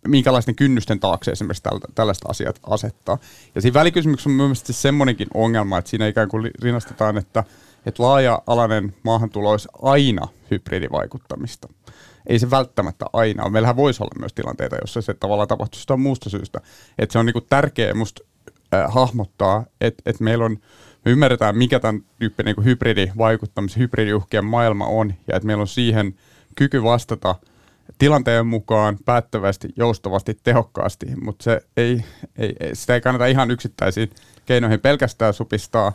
minkälaisten 0.08 0.55
kynnysten 0.55 1.00
taakse 1.00 1.32
esimerkiksi 1.32 1.63
tällä, 1.63 1.79
tällaista 1.96 2.29
asiat 2.29 2.60
asettaa. 2.70 3.17
Ja 3.55 3.62
siinä 3.62 3.74
välikysymyksessä 3.74 4.29
on 4.29 4.36
mielestäni 4.36 4.74
semmoinenkin 4.74 5.27
ongelma, 5.34 5.77
että 5.77 5.89
siinä 5.89 6.08
ikään 6.08 6.29
kuin 6.29 6.51
rinnastetaan, 6.62 7.17
että, 7.17 7.44
että 7.86 8.03
laaja-alainen 8.03 8.96
maahantulo 9.03 9.51
olisi 9.51 9.67
aina 9.82 10.27
hybridivaikuttamista 10.51 11.67
ei 12.27 12.39
se 12.39 12.51
välttämättä 12.51 13.05
aina 13.13 13.44
ole. 13.44 13.51
Meillähän 13.51 13.75
voisi 13.75 14.03
olla 14.03 14.20
myös 14.20 14.34
tilanteita, 14.34 14.75
jossa 14.82 15.01
se 15.01 15.13
tavallaan 15.13 15.48
tapahtuu 15.48 15.77
jostain 15.77 16.00
muusta 16.00 16.29
syystä. 16.29 16.62
Että 16.98 17.13
se 17.13 17.20
on 17.20 17.25
niinku 17.25 17.41
tärkeää 17.41 17.94
musta 17.94 18.24
äh, 18.74 18.94
hahmottaa, 18.94 19.65
että 19.82 20.03
et 20.05 20.20
meillä 20.20 20.46
on, 20.46 20.58
me 21.05 21.12
ymmärretään, 21.12 21.58
mikä 21.58 21.79
tämän 21.79 22.01
tyyppinen 22.20 22.55
niin 22.58 22.65
hybridivaikuttamisen, 22.65 23.79
hybridiuhkien 23.79 24.46
maailma 24.46 24.86
on, 24.86 25.13
ja 25.27 25.36
että 25.36 25.48
meillä 25.48 25.62
on 25.62 25.67
siihen 25.67 26.15
kyky 26.55 26.84
vastata 26.84 27.36
tilanteen 27.98 28.48
mukaan, 28.48 28.98
päättävästi, 29.05 29.70
joustavasti, 29.75 30.38
tehokkaasti, 30.44 31.05
mutta 31.22 31.44
se 31.44 31.62
ei, 31.77 32.03
ei, 32.38 32.55
sitä 32.74 32.94
ei 32.94 33.01
kannata 33.01 33.25
ihan 33.25 33.51
yksittäisiin 33.51 34.10
keinoihin 34.46 34.79
pelkästään 34.79 35.34
supistaa. 35.34 35.94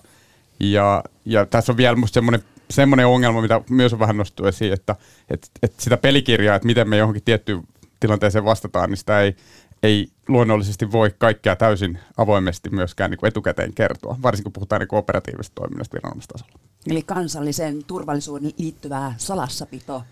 Ja, 0.61 1.05
ja 1.25 1.47
tässä 1.47 1.73
on 1.73 1.77
vielä 1.77 1.97
musta 1.97 2.15
semmoinen 2.15 2.43
semmoinen 2.71 3.07
ongelma, 3.07 3.43
mitä 3.43 3.61
myös 3.71 3.93
on 3.93 3.99
vähän 3.99 4.17
nostettu 4.17 4.47
esiin, 4.47 4.73
että, 4.73 4.97
että, 5.31 5.49
että 5.63 5.83
sitä 5.83 5.97
pelikirjaa, 5.97 6.57
että 6.57 6.67
miten 6.67 6.89
me 6.89 6.97
johonkin 6.97 7.23
tiettyyn 7.25 7.63
tilanteeseen 8.01 8.45
vastataan, 8.45 8.91
niin 8.91 8.97
sitä 8.97 9.21
ei, 9.21 9.37
ei 9.83 10.09
luonnollisesti 10.29 10.93
voi 10.93 11.15
kaikkea 11.19 11.57
täysin 11.57 11.99
avoimesti 12.17 12.71
myöskään 12.71 13.11
niin 13.11 13.19
kuin 13.19 13.29
etukäteen 13.29 13.75
kertoa, 13.75 14.17
varsinkin 14.23 14.45
kun 14.45 14.53
puhutaan 14.53 14.81
niin 14.81 14.95
operatiivisesta 14.95 15.55
toiminnasta 15.55 15.95
viranomaistasolla. 15.95 16.53
Eli 16.87 17.03
kansalliseen 17.03 17.85
turvallisuuden 17.85 18.53
liittyvää 18.59 19.15
salassapito 19.17 20.03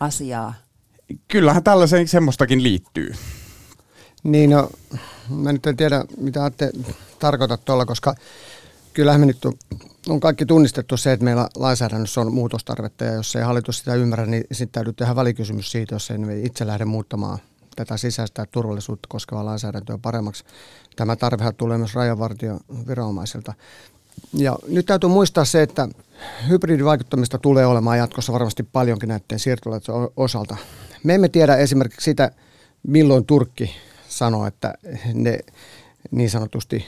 asiaa. 0.00 0.54
Kyllähän 1.28 1.64
tällaiseen 1.64 2.08
semmoistakin 2.08 2.62
liittyy. 2.62 3.14
Niin, 4.22 4.50
no, 4.50 4.70
mä 5.28 5.52
nyt 5.52 5.66
en 5.66 5.76
tiedä, 5.76 6.04
mitä 6.16 6.44
Atte 6.44 6.70
tarkoitat 7.18 7.64
tuolla, 7.64 7.86
koska 7.86 8.14
kyllähän 8.92 9.20
me 9.20 9.26
nyt 9.26 9.44
on, 9.44 9.52
on 10.08 10.20
kaikki 10.20 10.46
tunnistettu 10.46 10.96
se, 10.96 11.12
että 11.12 11.24
meillä 11.24 11.48
lainsäädännössä 11.56 12.20
on 12.20 12.32
muutostarvetta, 12.32 13.04
ja 13.04 13.12
jos 13.12 13.36
ei 13.36 13.42
hallitus 13.42 13.78
sitä 13.78 13.94
ymmärrä, 13.94 14.26
niin 14.26 14.44
sitten 14.52 14.72
täytyy 14.72 14.92
tehdä 14.92 15.16
välikysymys 15.16 15.72
siitä, 15.72 15.94
jos 15.94 16.10
ei 16.10 16.18
itse 16.44 16.66
lähde 16.66 16.84
muuttamaan 16.84 17.38
tätä 17.76 17.96
sisäistä 17.96 18.46
turvallisuutta 18.50 19.06
koskevaa 19.08 19.44
lainsäädäntöä 19.44 19.98
paremmaksi. 20.02 20.44
Tämä 20.96 21.16
tarvehan 21.16 21.54
tulee 21.54 21.78
myös 21.78 21.94
viranomaisilta. 22.88 23.54
Ja 24.32 24.58
nyt 24.68 24.86
täytyy 24.86 25.10
muistaa 25.10 25.44
se, 25.44 25.62
että 25.62 25.88
hybridivaikuttamista 26.48 27.38
tulee 27.38 27.66
olemaan 27.66 27.98
jatkossa 27.98 28.32
varmasti 28.32 28.62
paljonkin 28.62 29.08
näiden 29.08 29.38
siirtolaisen 29.38 29.94
osalta. 30.16 30.56
Me 31.04 31.14
emme 31.14 31.28
tiedä 31.28 31.56
esimerkiksi 31.56 32.04
sitä, 32.04 32.30
milloin 32.82 33.26
Turkki 33.26 33.70
sanoo, 34.08 34.46
että 34.46 34.74
ne 35.14 35.38
niin 36.10 36.30
sanotusti 36.30 36.84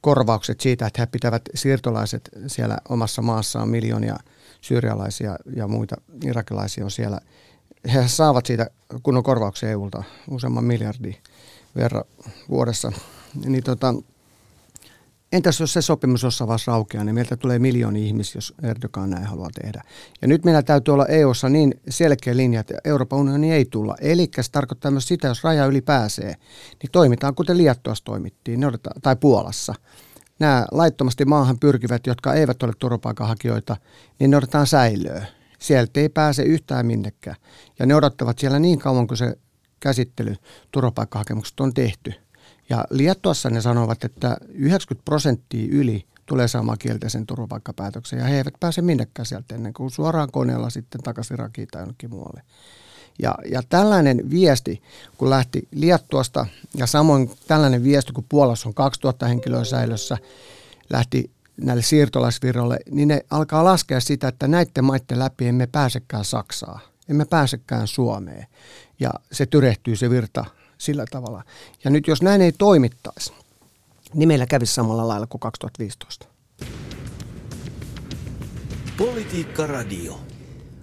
korvaukset 0.00 0.60
siitä, 0.60 0.86
että 0.86 1.02
he 1.02 1.06
pitävät 1.06 1.42
siirtolaiset 1.54 2.30
siellä 2.46 2.78
omassa 2.88 3.22
maassaan 3.22 3.68
miljoonia 3.68 4.16
syyrialaisia 4.60 5.36
ja 5.56 5.68
muita 5.68 5.96
irakilaisia 6.24 6.84
on 6.84 6.90
siellä. 6.90 7.20
He 7.94 8.08
saavat 8.08 8.46
siitä 8.46 8.70
kunnon 9.02 9.22
korvauksia 9.22 9.70
EUlta 9.70 10.02
useamman 10.30 10.64
miljardin 10.64 11.16
verran 11.76 12.04
vuodessa. 12.48 12.92
Niin 13.44 13.64
tota, 13.64 13.94
Entäs 15.32 15.60
jos 15.60 15.72
se 15.72 15.82
sopimus 15.82 16.22
jossain 16.22 16.48
vaiheessa 16.48 16.72
raukeaa, 16.72 17.04
niin 17.04 17.14
meiltä 17.14 17.36
tulee 17.36 17.58
miljooni 17.58 18.06
ihmisiä, 18.06 18.36
jos 18.38 18.54
Erdogan 18.62 19.10
näin 19.10 19.24
haluaa 19.24 19.50
tehdä. 19.62 19.82
Ja 20.22 20.28
nyt 20.28 20.44
meillä 20.44 20.62
täytyy 20.62 20.94
olla 20.94 21.06
EUssa 21.06 21.48
niin 21.48 21.74
selkeä 21.88 22.36
linja, 22.36 22.60
että 22.60 22.74
Euroopan 22.84 23.18
unioni 23.18 23.52
ei 23.52 23.64
tulla. 23.64 23.96
Eli 24.00 24.30
se 24.40 24.50
tarkoittaa 24.52 24.90
myös 24.90 25.08
sitä, 25.08 25.28
jos 25.28 25.44
raja 25.44 25.66
yli 25.66 25.80
pääsee, 25.80 26.34
niin 26.82 26.90
toimitaan 26.92 27.34
kuten 27.34 27.58
Liettuassa 27.58 28.04
toimittiin, 28.04 28.60
tai 29.02 29.16
Puolassa. 29.16 29.74
Nämä 30.38 30.66
laittomasti 30.70 31.24
maahan 31.24 31.58
pyrkivät, 31.58 32.06
jotka 32.06 32.34
eivät 32.34 32.62
ole 32.62 32.72
turvapaikanhakijoita, 32.78 33.76
niin 34.18 34.30
ne 34.30 34.36
odotetaan 34.36 34.66
säilöä. 34.66 35.26
Sieltä 35.58 36.00
ei 36.00 36.08
pääse 36.08 36.42
yhtään 36.42 36.86
minnekään. 36.86 37.36
Ja 37.78 37.86
ne 37.86 37.94
odottavat 37.94 38.38
siellä 38.38 38.58
niin 38.58 38.78
kauan, 38.78 39.06
kuin 39.06 39.18
se 39.18 39.34
käsittely 39.80 40.36
turvapaikkahakemukset 40.72 41.60
on 41.60 41.74
tehty– 41.74 42.14
ja 42.70 42.84
Liettuassa 42.90 43.50
ne 43.50 43.60
sanovat, 43.60 44.04
että 44.04 44.36
90 44.48 45.04
prosenttia 45.04 45.68
yli 45.70 46.06
tulee 46.26 46.48
saamaan 46.48 46.78
kielteisen 46.78 47.26
turvapaikkapäätöksen 47.26 48.18
ja 48.18 48.24
he 48.24 48.36
eivät 48.36 48.54
pääse 48.60 48.82
minnekään 48.82 49.26
sieltä 49.26 49.54
ennen 49.54 49.72
kuin 49.72 49.90
suoraan 49.90 50.32
koneella 50.32 50.70
sitten 50.70 51.02
takaisin 51.02 51.34
Irakiin 51.34 51.68
tai 51.68 51.82
jonnekin 51.82 52.10
muualle. 52.10 52.42
Ja, 53.22 53.34
ja 53.50 53.62
tällainen 53.68 54.30
viesti, 54.30 54.82
kun 55.16 55.30
lähti 55.30 55.68
Liettuasta 55.70 56.46
ja 56.76 56.86
samoin 56.86 57.30
tällainen 57.46 57.84
viesti, 57.84 58.12
kun 58.12 58.24
Puolassa 58.28 58.68
on 58.68 58.74
2000 58.74 59.26
henkilöä 59.26 59.64
säilössä, 59.64 60.18
lähti 60.90 61.30
näille 61.56 61.82
siirtolaisvirroille, 61.82 62.78
niin 62.90 63.08
ne 63.08 63.20
alkaa 63.30 63.64
laskea 63.64 64.00
sitä, 64.00 64.28
että 64.28 64.48
näiden 64.48 64.84
maiden 64.84 65.18
läpi 65.18 65.46
emme 65.46 65.66
pääsekään 65.66 66.24
Saksaa, 66.24 66.80
emme 67.08 67.24
pääsekään 67.24 67.86
Suomeen. 67.86 68.46
Ja 69.00 69.10
se 69.32 69.46
tyrehtyy 69.46 69.96
se 69.96 70.10
virta 70.10 70.44
sillä 70.80 71.04
tavalla. 71.10 71.42
Ja 71.84 71.90
nyt 71.90 72.06
jos 72.06 72.22
näin 72.22 72.40
ei 72.40 72.52
toimittaisi, 72.52 73.32
niin 74.14 74.28
meillä 74.28 74.46
kävisi 74.46 74.74
samalla 74.74 75.08
lailla 75.08 75.26
kuin 75.26 75.40
2015. 75.40 76.26
Politiikka 78.98 79.66
Radio. 79.66 80.20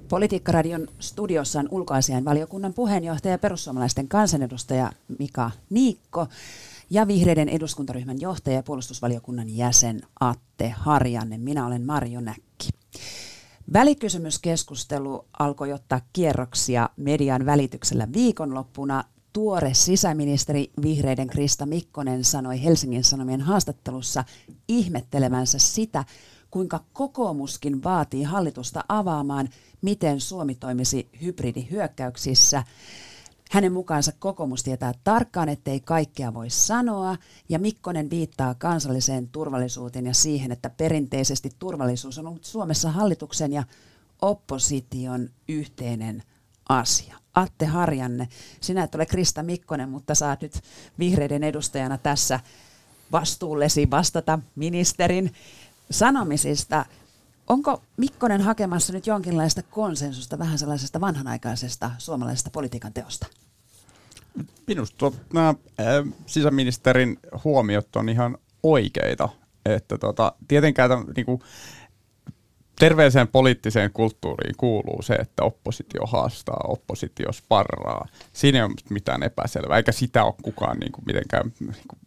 Politiikkaradion 0.10 0.88
studiossa 0.99 1.60
on 1.60 1.67
ulkoasian 1.71 2.25
valiokunnan 2.25 2.73
puheenjohtaja 2.73 3.31
ja 3.31 3.38
perussuomalaisten 3.38 4.07
kansanedustaja 4.07 4.91
Mika 5.19 5.51
Niikko 5.69 6.27
ja 6.89 7.07
vihreiden 7.07 7.49
eduskuntaryhmän 7.49 8.21
johtaja 8.21 8.55
ja 8.55 8.63
puolustusvaliokunnan 8.63 9.57
jäsen 9.57 10.01
Atte 10.19 10.69
Harjanne. 10.69 11.38
Minä 11.38 11.67
olen 11.67 11.86
Marjo 11.86 12.21
Näkki. 12.21 12.69
Välikysymyskeskustelu 13.73 15.25
alkoi 15.39 15.73
ottaa 15.73 16.01
kierroksia 16.13 16.89
median 16.97 17.45
välityksellä 17.45 18.07
viikonloppuna 18.13 19.03
tuore 19.38 19.73
sisäministeri 19.73 20.71
vihreiden 20.82 21.28
Krista 21.28 21.65
Mikkonen 21.65 22.23
sanoi 22.23 22.63
Helsingin 22.63 23.04
Sanomien 23.04 23.41
haastattelussa 23.41 24.23
ihmettelevänsä 24.67 25.60
sitä, 25.60 26.06
kuinka 26.52 26.80
kokoomuskin 26.93 27.84
vaatii 27.84 28.23
hallitusta 28.23 28.84
avaamaan, 28.89 29.50
miten 29.82 30.21
Suomi 30.21 30.56
toimisi 30.56 31.10
hybridihyökkäyksissä. 31.21 32.63
Hänen 33.52 33.73
mukaansa 33.73 34.12
kokoomus 34.19 34.63
tietää 34.63 34.93
tarkkaan, 35.04 35.50
ettei 35.50 35.80
kaikkea 35.80 36.34
voi 36.34 36.50
sanoa, 36.50 37.15
ja 37.50 37.60
Mikkonen 37.60 38.10
viittaa 38.10 38.56
kansalliseen 38.56 39.28
turvallisuuteen 39.28 40.06
ja 40.06 40.13
siihen, 40.13 40.52
että 40.52 40.69
perinteisesti 40.69 41.50
turvallisuus 41.60 42.17
on 42.17 42.28
ollut 42.28 42.45
Suomessa 42.45 42.91
hallituksen 42.91 43.54
ja 43.54 43.63
opposition 44.21 45.30
yhteinen 45.47 46.23
asia. 46.69 47.17
Atte 47.36 47.65
Harjanne, 47.65 48.27
sinä 48.62 48.84
et 48.84 48.95
ole 48.95 49.06
Krista 49.06 49.43
Mikkonen, 49.43 49.89
mutta 49.89 50.15
saat 50.15 50.41
nyt 50.41 50.62
vihreiden 50.99 51.43
edustajana 51.43 51.97
tässä 51.97 52.39
vastuullesi 53.12 53.89
vastata 53.91 54.39
ministerin 54.56 55.34
sanomisista. 55.91 56.86
Onko 57.47 57.82
Mikkonen 57.97 58.41
hakemassa 58.41 58.93
nyt 58.93 59.08
jonkinlaista 59.08 59.62
konsensusta 59.63 60.39
vähän 60.39 60.60
sellaisesta 60.60 61.01
vanhanaikaisesta 61.01 61.91
suomalaisesta 61.97 62.49
politiikan 62.49 62.93
teosta? 62.93 63.27
Minusta 64.67 65.12
nämä 65.34 65.53
sisäministerin 66.25 67.19
huomiot 67.43 67.95
on 67.95 68.10
ihan 68.10 68.38
oikeita. 68.63 69.30
Että 69.65 69.97
tota, 69.97 70.34
tietenkään 70.47 70.89
tämän, 70.89 71.06
niin 71.15 71.25
kuin, 71.25 71.41
terveeseen 72.79 73.27
poliittiseen 73.27 73.91
kulttuuriin 73.93 74.55
kuuluu 74.57 75.01
se, 75.01 75.13
että 75.13 75.43
oppositio 75.43 76.05
haastaa, 76.05 76.65
oppositio 76.67 77.31
sparraa. 77.31 78.07
Siinä 78.33 78.57
ei 78.57 78.63
ole 78.63 78.73
mitään 78.89 79.23
epäselvää, 79.23 79.77
eikä 79.77 79.91
sitä 79.91 80.23
ole 80.23 80.33
kukaan 80.41 80.77
niin 80.77 80.91
kuin 80.91 81.03
mitenkään 81.05 81.51
niin 81.59 81.73
kuin 81.87 81.99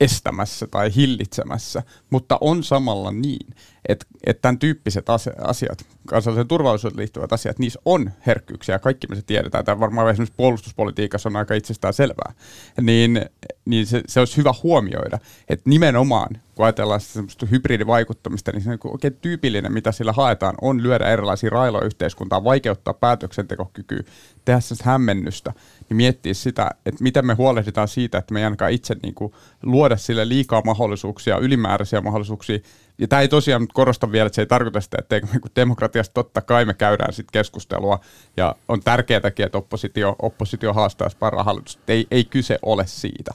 estämässä 0.00 0.66
tai 0.66 0.94
hillitsemässä, 0.94 1.82
mutta 2.10 2.38
on 2.40 2.64
samalla 2.64 3.10
niin, 3.10 3.54
että, 3.88 4.06
että 4.26 4.42
tämän 4.42 4.58
tyyppiset 4.58 5.06
asiat, 5.44 5.86
kansalliseen 6.06 6.48
turvallisuuteen 6.48 6.98
liittyvät 6.98 7.32
asiat, 7.32 7.58
niissä 7.58 7.80
on 7.84 8.10
herkkyyksiä 8.26 8.78
kaikki 8.78 9.06
me 9.06 9.16
se 9.16 9.22
tiedetään. 9.22 9.64
Tämä 9.64 9.80
varmaan 9.80 10.10
esimerkiksi 10.10 10.34
puolustuspolitiikassa 10.36 11.28
on 11.28 11.36
aika 11.36 11.54
itsestään 11.54 11.94
selvää. 11.94 12.32
Niin, 12.80 13.20
niin 13.64 13.86
se, 13.86 14.02
se 14.08 14.20
olisi 14.20 14.36
hyvä 14.36 14.52
huomioida, 14.62 15.18
että 15.48 15.70
nimenomaan 15.70 16.40
kun 16.58 16.66
ajatellaan 16.66 17.00
semmoista 17.00 17.46
hybridivaikuttamista, 17.46 18.52
niin 18.52 18.62
se 18.62 18.70
on 18.70 18.78
oikein 18.84 19.16
tyypillinen, 19.20 19.72
mitä 19.72 19.92
sillä 19.92 20.12
haetaan, 20.12 20.54
on 20.60 20.82
lyödä 20.82 21.06
erilaisia 21.06 21.50
railoja 21.50 21.86
yhteiskuntaa, 21.86 22.44
vaikeuttaa 22.44 22.94
päätöksentekokykyä, 22.94 24.02
tehdä 24.44 24.60
sen 24.60 24.76
hämmennystä, 24.82 25.52
niin 25.88 25.96
miettiä 25.96 26.34
sitä, 26.34 26.70
että 26.86 27.02
miten 27.02 27.26
me 27.26 27.34
huolehditaan 27.34 27.88
siitä, 27.88 28.18
että 28.18 28.34
me 28.34 28.40
ei 28.40 28.44
ainakaan 28.44 28.72
itse 28.72 28.96
niin 29.02 29.14
kuin 29.14 29.32
luoda 29.62 29.96
sille 29.96 30.28
liikaa 30.28 30.62
mahdollisuuksia, 30.64 31.38
ylimääräisiä 31.38 32.00
mahdollisuuksia. 32.00 32.58
Ja 32.98 33.08
tämä 33.08 33.22
ei 33.22 33.28
tosiaan 33.28 33.68
korosta 33.74 34.12
vielä, 34.12 34.26
että 34.26 34.34
se 34.34 34.42
ei 34.42 34.46
tarkoita 34.46 34.80
sitä, 34.80 34.96
että 35.00 35.18
niin 35.18 35.42
demokratiasta 35.56 36.14
totta 36.14 36.40
kai 36.40 36.64
me 36.64 36.74
käydään 36.74 37.12
sitten 37.12 37.32
keskustelua, 37.32 38.00
ja 38.36 38.56
on 38.68 38.80
tärkeääkin, 38.80 39.46
että 39.46 39.58
oppositio, 39.58 40.16
oppositio 40.22 40.72
haastaa 40.72 41.08
parahallitusta. 41.18 41.82
Ei, 41.88 42.06
ei 42.10 42.24
kyse 42.24 42.58
ole 42.62 42.86
siitä. 42.86 43.30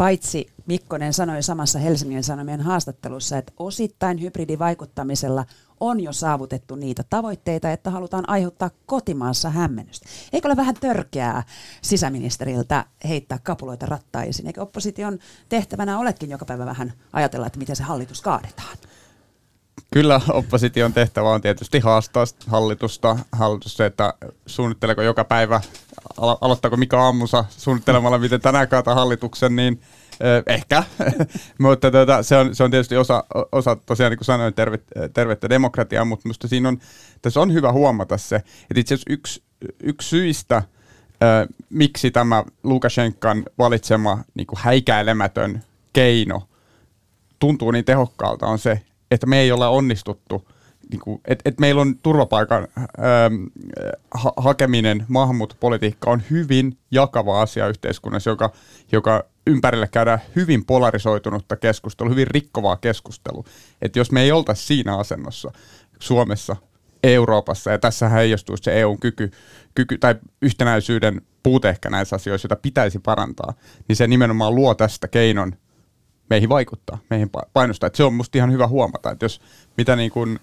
Paitsi 0.00 0.46
Mikkonen 0.66 1.12
sanoi 1.12 1.42
samassa 1.42 1.78
Helsingin 1.78 2.24
Sanomien 2.24 2.60
haastattelussa, 2.60 3.38
että 3.38 3.52
osittain 3.58 4.20
hybridivaikuttamisella 4.20 5.44
on 5.80 6.00
jo 6.00 6.12
saavutettu 6.12 6.74
niitä 6.74 7.04
tavoitteita, 7.10 7.72
että 7.72 7.90
halutaan 7.90 8.28
aiheuttaa 8.28 8.70
kotimaassa 8.86 9.50
hämmennystä. 9.50 10.08
Eikö 10.32 10.48
ole 10.48 10.56
vähän 10.56 10.74
törkeää 10.80 11.42
sisäministeriltä 11.82 12.84
heittää 13.08 13.38
kapuloita 13.42 13.86
rattaisiin? 13.86 14.46
Eikö 14.46 14.62
opposition 14.62 15.18
tehtävänä 15.48 15.98
olekin 15.98 16.30
joka 16.30 16.44
päivä 16.44 16.66
vähän 16.66 16.92
ajatella, 17.12 17.46
että 17.46 17.58
miten 17.58 17.76
se 17.76 17.82
hallitus 17.82 18.20
kaadetaan? 18.20 18.76
Kyllä 19.92 20.20
opposition 20.32 20.92
tehtävä 20.92 21.30
on 21.30 21.40
tietysti 21.40 21.78
haastaa 21.78 22.24
hallitusta, 22.46 23.16
hallitus 23.32 23.80
että 23.80 24.14
suunnitteleeko 24.46 25.02
joka 25.02 25.24
päivä, 25.24 25.60
alo- 26.16 26.38
aloittaako 26.40 26.76
mikä 26.76 26.98
aamunsa 27.00 27.44
suunnittelemalla, 27.50 28.18
miten 28.18 28.40
tänään 28.40 28.68
kaata 28.68 28.94
hallituksen, 28.94 29.56
niin 29.56 29.80
eh, 30.20 30.54
ehkä, 30.54 30.84
mutta 31.58 31.90
tuota, 31.90 32.22
se, 32.22 32.36
on, 32.36 32.54
se 32.54 32.64
on 32.64 32.70
tietysti 32.70 32.96
osa, 32.96 33.24
osa 33.52 33.76
tosiaan 33.76 34.10
niin 34.10 34.18
kuin 34.18 34.26
sanoin, 34.26 34.54
terve, 34.54 34.78
tervettä 35.12 35.48
demokratiaa, 35.48 36.04
mutta 36.04 36.26
minusta 36.26 36.48
siinä 36.48 36.68
on, 36.68 36.78
tässä 37.22 37.40
on 37.40 37.52
hyvä 37.52 37.72
huomata 37.72 38.18
se, 38.18 38.36
että 38.36 38.80
itse 38.80 38.94
asiassa 38.94 39.12
yksi, 39.12 39.42
yksi 39.82 40.08
syistä, 40.08 40.56
eh, 40.56 41.48
miksi 41.70 42.10
tämä 42.10 42.44
Lukashenkan 42.62 43.44
valitsema 43.58 44.18
niin 44.34 44.46
häikäilemätön 44.56 45.62
keino 45.92 46.42
tuntuu 47.38 47.70
niin 47.70 47.84
tehokkaalta, 47.84 48.46
on 48.46 48.58
se, 48.58 48.82
että 49.10 49.26
me 49.26 49.40
ei 49.40 49.52
ole 49.52 49.66
onnistuttu, 49.66 50.48
niin 50.90 51.00
kuin, 51.00 51.20
että, 51.24 51.48
että 51.48 51.60
meillä 51.60 51.80
on 51.80 51.98
turvapaikan 51.98 52.68
ähm, 52.78 53.44
ha- 54.10 54.32
hakeminen, 54.36 55.04
maahanmuuttopolitiikka 55.08 56.10
on 56.10 56.22
hyvin 56.30 56.78
jakava 56.90 57.42
asia 57.42 57.68
yhteiskunnassa, 57.68 58.30
joka, 58.30 58.52
joka 58.92 59.24
ympärille 59.46 59.88
käydään 59.88 60.20
hyvin 60.36 60.64
polarisoitunutta 60.64 61.56
keskustelua, 61.56 62.10
hyvin 62.10 62.26
rikkovaa 62.26 62.76
keskustelua. 62.76 63.44
Että 63.82 63.98
jos 63.98 64.12
me 64.12 64.22
ei 64.22 64.32
oltaisi 64.32 64.66
siinä 64.66 64.96
asennossa 64.96 65.52
Suomessa, 66.00 66.56
Euroopassa, 67.02 67.70
ja 67.70 67.78
tässä 67.78 68.08
heijastuisi 68.08 68.62
se 68.62 68.80
EUn 68.80 69.00
kyky, 69.00 69.30
kyky 69.74 69.98
tai 69.98 70.14
yhtenäisyyden 70.42 71.22
puute 71.42 71.68
ehkä 71.68 71.90
näissä 71.90 72.16
asioissa, 72.16 72.46
joita 72.46 72.62
pitäisi 72.62 72.98
parantaa, 72.98 73.54
niin 73.88 73.96
se 73.96 74.06
nimenomaan 74.06 74.54
luo 74.54 74.74
tästä 74.74 75.08
keinon 75.08 75.52
meihin 76.30 76.48
vaikuttaa, 76.48 76.98
meihin 77.10 77.30
painostaa. 77.52 77.86
Et 77.86 77.94
se 77.94 78.04
on 78.04 78.14
musta 78.14 78.38
ihan 78.38 78.52
hyvä 78.52 78.66
huomata, 78.66 79.10
että 79.10 79.24
jos 79.24 79.40
mitä 79.76 79.96
niin 79.96 80.10
kuin, 80.10 80.38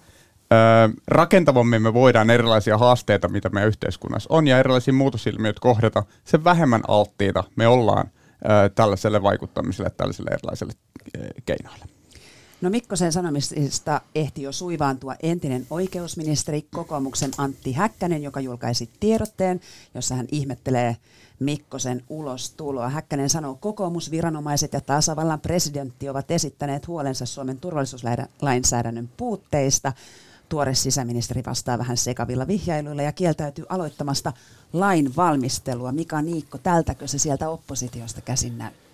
ö, 0.52 1.00
rakentavammin 1.08 1.82
me 1.82 1.94
voidaan 1.94 2.30
erilaisia 2.30 2.78
haasteita, 2.78 3.28
mitä 3.28 3.48
meidän 3.48 3.68
yhteiskunnassa 3.68 4.28
on, 4.32 4.46
ja 4.46 4.58
erilaisia 4.58 4.94
muutosilmiöitä 4.94 5.60
kohdata, 5.60 6.02
sen 6.24 6.44
vähemmän 6.44 6.82
alttiita 6.88 7.44
me 7.56 7.66
ollaan 7.66 8.10
ö, 8.44 8.68
tällaiselle 8.74 9.22
vaikuttamiselle, 9.22 9.90
tällaiselle 9.90 10.30
erilaiselle 10.30 10.72
keinoille. 11.46 11.97
No 12.60 12.70
Mikkosen 12.70 13.12
sanomisista 13.12 14.00
ehti 14.14 14.42
jo 14.42 14.52
suivaantua 14.52 15.14
entinen 15.22 15.66
oikeusministeri 15.70 16.62
kokoomuksen 16.74 17.30
Antti 17.38 17.72
Häkkänen, 17.72 18.22
joka 18.22 18.40
julkaisi 18.40 18.90
tiedotteen, 19.00 19.60
jossa 19.94 20.14
hän 20.14 20.26
ihmettelee 20.32 20.96
Mikkosen 21.40 22.02
ulostuloa. 22.08 22.88
Häkkänen 22.88 23.30
sanoo, 23.30 23.54
kokoomusviranomaiset 23.54 24.72
ja 24.72 24.80
tasavallan 24.80 25.40
presidentti 25.40 26.08
ovat 26.08 26.30
esittäneet 26.30 26.86
huolensa 26.86 27.26
Suomen 27.26 27.60
turvallisuuslainsäädännön 27.60 29.08
puutteista. 29.16 29.92
Tuore 30.48 30.74
sisäministeri 30.74 31.42
vastaa 31.46 31.78
vähän 31.78 31.96
sekavilla 31.96 32.46
vihjailuilla 32.46 33.02
ja 33.02 33.12
kieltäytyy 33.12 33.64
aloittamasta 33.68 34.32
lain 34.72 35.16
valmistelua. 35.16 35.92
Mika 35.92 36.22
Niikko, 36.22 36.58
tältäkö 36.58 37.06
se 37.06 37.18
sieltä 37.18 37.48
oppositiosta 37.48 38.20
käsin 38.20 38.58
näyttää? 38.58 38.87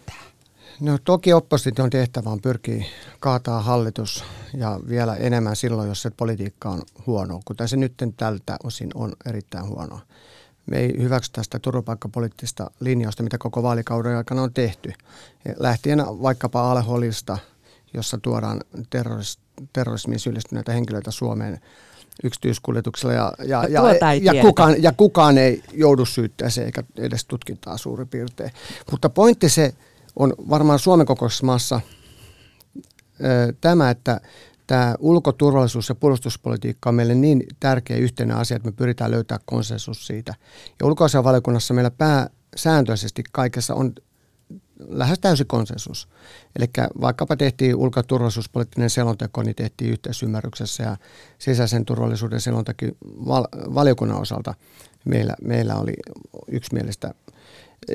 No 0.80 0.98
toki 1.04 1.32
opposition 1.32 1.90
tehtävä 1.90 2.30
on 2.30 2.40
pyrkiä 2.40 2.84
kaataa 3.20 3.62
hallitus 3.62 4.24
ja 4.54 4.80
vielä 4.88 5.16
enemmän 5.16 5.56
silloin, 5.56 5.88
jos 5.88 6.02
se 6.02 6.10
politiikka 6.10 6.68
on 6.68 6.82
huono, 7.06 7.40
kuten 7.44 7.68
se 7.68 7.76
nyt 7.76 7.94
tältä 8.16 8.56
osin 8.64 8.90
on 8.94 9.12
erittäin 9.26 9.68
huonoa 9.68 10.00
me 10.66 10.78
ei 10.78 10.94
hyväksytä 10.98 11.42
sitä 11.42 11.58
turvapaikkapoliittista 11.58 12.70
linjausta, 12.80 13.22
mitä 13.22 13.38
koko 13.38 13.62
vaalikauden 13.62 14.16
aikana 14.16 14.42
on 14.42 14.52
tehty. 14.52 14.92
Lähtien 15.56 15.98
vaikkapa 15.98 16.70
Alholista, 16.70 17.38
jossa 17.94 18.18
tuodaan 18.18 18.60
terroris, 18.90 19.38
terrorismiin 19.72 20.20
syyllistyneitä 20.20 20.72
henkilöitä 20.72 21.10
Suomeen 21.10 21.60
yksityiskuljetuksella 22.24 23.14
ja, 23.14 23.32
ja, 23.38 23.64
ja, 23.68 24.14
ja, 24.32 24.42
kukaan, 24.42 24.82
ja 24.82 24.92
kukaan 24.92 25.38
ei 25.38 25.62
joudu 25.72 26.04
syytteeseen 26.04 26.66
eikä 26.66 26.82
edes 26.96 27.24
tutkintaa 27.24 27.76
suurin 27.76 28.08
piirtein. 28.08 28.50
Mutta 28.90 29.08
pointti 29.08 29.48
se 29.48 29.74
on 30.16 30.34
varmaan 30.50 30.78
Suomen 30.78 31.06
kokoisessa 31.06 31.46
maassa 31.46 31.80
tämä, 33.60 33.90
että 33.90 34.20
tämä 34.66 34.94
ulkoturvallisuus- 34.98 35.88
ja 35.88 35.94
puolustuspolitiikka 35.94 36.88
on 36.88 36.94
meille 36.94 37.14
niin 37.14 37.42
tärkeä 37.60 37.96
yhteinen 37.96 38.36
asia, 38.36 38.56
että 38.56 38.68
me 38.68 38.72
pyritään 38.72 39.10
löytää 39.10 39.38
konsensus 39.44 40.06
siitä. 40.06 40.34
Ja 40.80 40.86
ulkoasianvaliokunnassa 40.86 41.74
meillä 41.74 41.90
pääsääntöisesti 41.90 43.22
kaikessa 43.32 43.74
on 43.74 43.92
lähes 44.88 45.18
täysi 45.18 45.44
konsensus. 45.44 46.08
Eli 46.56 46.66
vaikkapa 47.00 47.36
tehtiin 47.36 47.76
ulko- 47.76 47.98
ja 47.98 48.02
turvallisuuspoliittinen 48.02 48.90
selonteko, 48.90 49.42
niin 49.42 49.54
tehtiin 49.56 49.90
yhteisymmärryksessä 49.90 50.82
ja 50.82 50.96
sisäisen 51.38 51.84
turvallisuuden 51.84 52.40
selonteko 52.40 52.86
val- 53.04 53.74
valiokunnan 53.74 54.20
osalta 54.20 54.54
meillä, 55.04 55.34
meillä 55.42 55.76
oli 55.76 55.92
yksimielistä 56.48 57.14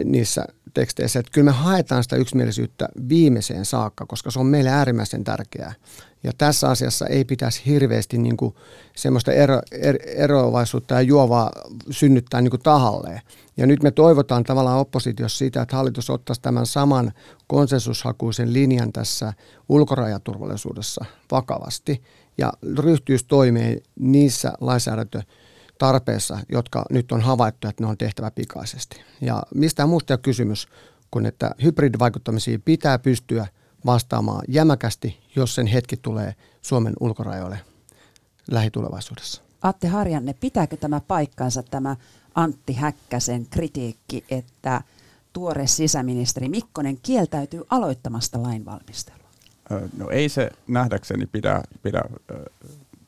niissä 0.04 0.46
teksteissä. 0.74 1.20
Että 1.20 1.32
kyllä 1.32 1.46
me 1.46 1.58
haetaan 1.58 2.04
sitä 2.04 2.16
yksimielisyyttä 2.16 2.90
viimeiseen 3.10 3.66
saakka, 3.66 4.06
koska 4.06 4.32
se 4.32 4.40
on 4.40 4.46
meille 4.46 4.70
äärimmäisen 4.70 5.24
tärkeää. 5.24 5.74
Ja 6.24 6.32
tässä 6.38 6.70
asiassa 6.70 7.08
ei 7.08 7.26
pitäisi 7.26 7.62
hirveästi 7.66 8.18
niin 8.18 8.38
kuin 8.38 8.56
semmoista 8.96 9.32
ero, 9.32 9.62
er, 9.72 9.98
eroavaisuutta 10.06 10.94
ja 10.94 11.02
juovaa 11.02 11.52
synnyttää 11.90 12.42
niin 12.42 12.52
kuin 12.52 12.62
tahalleen. 12.62 13.22
Ja 13.58 13.68
nyt 13.68 13.84
me 13.84 13.92
toivotaan 13.92 14.44
tavallaan 14.44 14.80
oppositiossa 14.80 15.38
sitä, 15.38 15.62
että 15.62 15.76
hallitus 15.76 16.10
ottaisi 16.10 16.42
tämän 16.42 16.66
saman 16.66 17.12
konsensushakuisen 17.48 18.54
linjan 18.54 18.94
tässä 18.94 19.34
ulkorajaturvallisuudessa 19.70 21.06
vakavasti 21.32 22.04
ja 22.38 22.54
ryhtyisi 22.78 23.26
toimeen 23.28 23.82
niissä 24.00 24.54
lainsäädäntötarpeissa, 25.82 26.40
jotka 26.50 26.86
nyt 26.90 27.12
on 27.12 27.22
havaittu, 27.22 27.68
että 27.68 27.84
ne 27.84 27.90
on 27.90 27.98
tehtävä 27.98 28.32
pikaisesti. 28.32 29.02
Ja 29.22 29.44
mistään 29.56 29.90
muusta 29.90 30.14
ei 30.14 30.16
ole 30.16 30.22
kysymys 30.22 30.68
kuin, 31.12 31.26
että 31.26 31.52
hybridivaikuttamisiin 31.64 32.62
pitää 32.62 33.00
pystyä– 33.00 33.48
vastaamaan 33.86 34.44
jämäkästi, 34.48 35.20
jos 35.36 35.56
sen 35.56 35.68
hetki 35.68 35.98
tulee 35.98 36.36
Suomen 36.62 36.94
ulkorajoille 37.00 37.60
lähitulevaisuudessa. 38.52 39.42
Atte 39.62 39.88
Harjanne, 39.88 40.34
pitääkö 40.34 40.78
tämä 40.78 41.02
paikkansa 41.08 41.64
tämä 41.64 41.96
Antti 42.36 42.74
Häkkäsen 42.74 43.48
kritiikki, 43.50 44.24
että 44.30 44.82
tuore 45.34 45.68
sisäministeri 45.68 46.50
Mikkonen 46.50 46.98
kieltäytyy 47.04 47.62
aloittamasta 47.70 48.44
lainvalmistelua? 48.44 49.30
No 49.98 50.10
ei 50.10 50.30
se 50.30 50.52
nähdäkseni 50.68 51.26
pidä, 51.26 51.62
pidä 51.84 52.02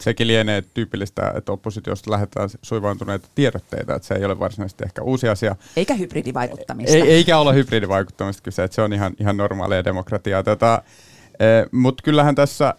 sekin 0.02 0.28
lienee 0.28 0.64
tyypillistä, 0.74 1.34
että 1.36 1.52
oppositiosta 1.52 2.12
lähdetään 2.12 2.50
suivaantuneita 2.62 3.28
tiedotteita, 3.36 3.96
että 3.96 4.08
se 4.08 4.14
ei 4.14 4.26
ole 4.26 4.40
varsinaisesti 4.40 4.84
ehkä 4.84 5.02
uusi 5.02 5.30
asia. 5.30 5.56
Eikä 5.76 5.94
hybridivaikuttamista. 5.94 6.98
Ei, 6.98 7.02
eikä 7.02 7.38
ole 7.38 7.56
hybridivaikuttamista 7.56 8.44
kyse, 8.44 8.64
että 8.64 8.76
se 8.76 8.82
on 8.82 8.94
ihan, 8.94 9.14
ihan 9.20 9.38
normaalia 9.38 9.86
demokratiaa. 9.86 10.44
Tota, 10.44 10.84
e, 11.40 11.46
Mutta 11.72 12.04
kyllähän 12.04 12.36
tässä 12.36 12.74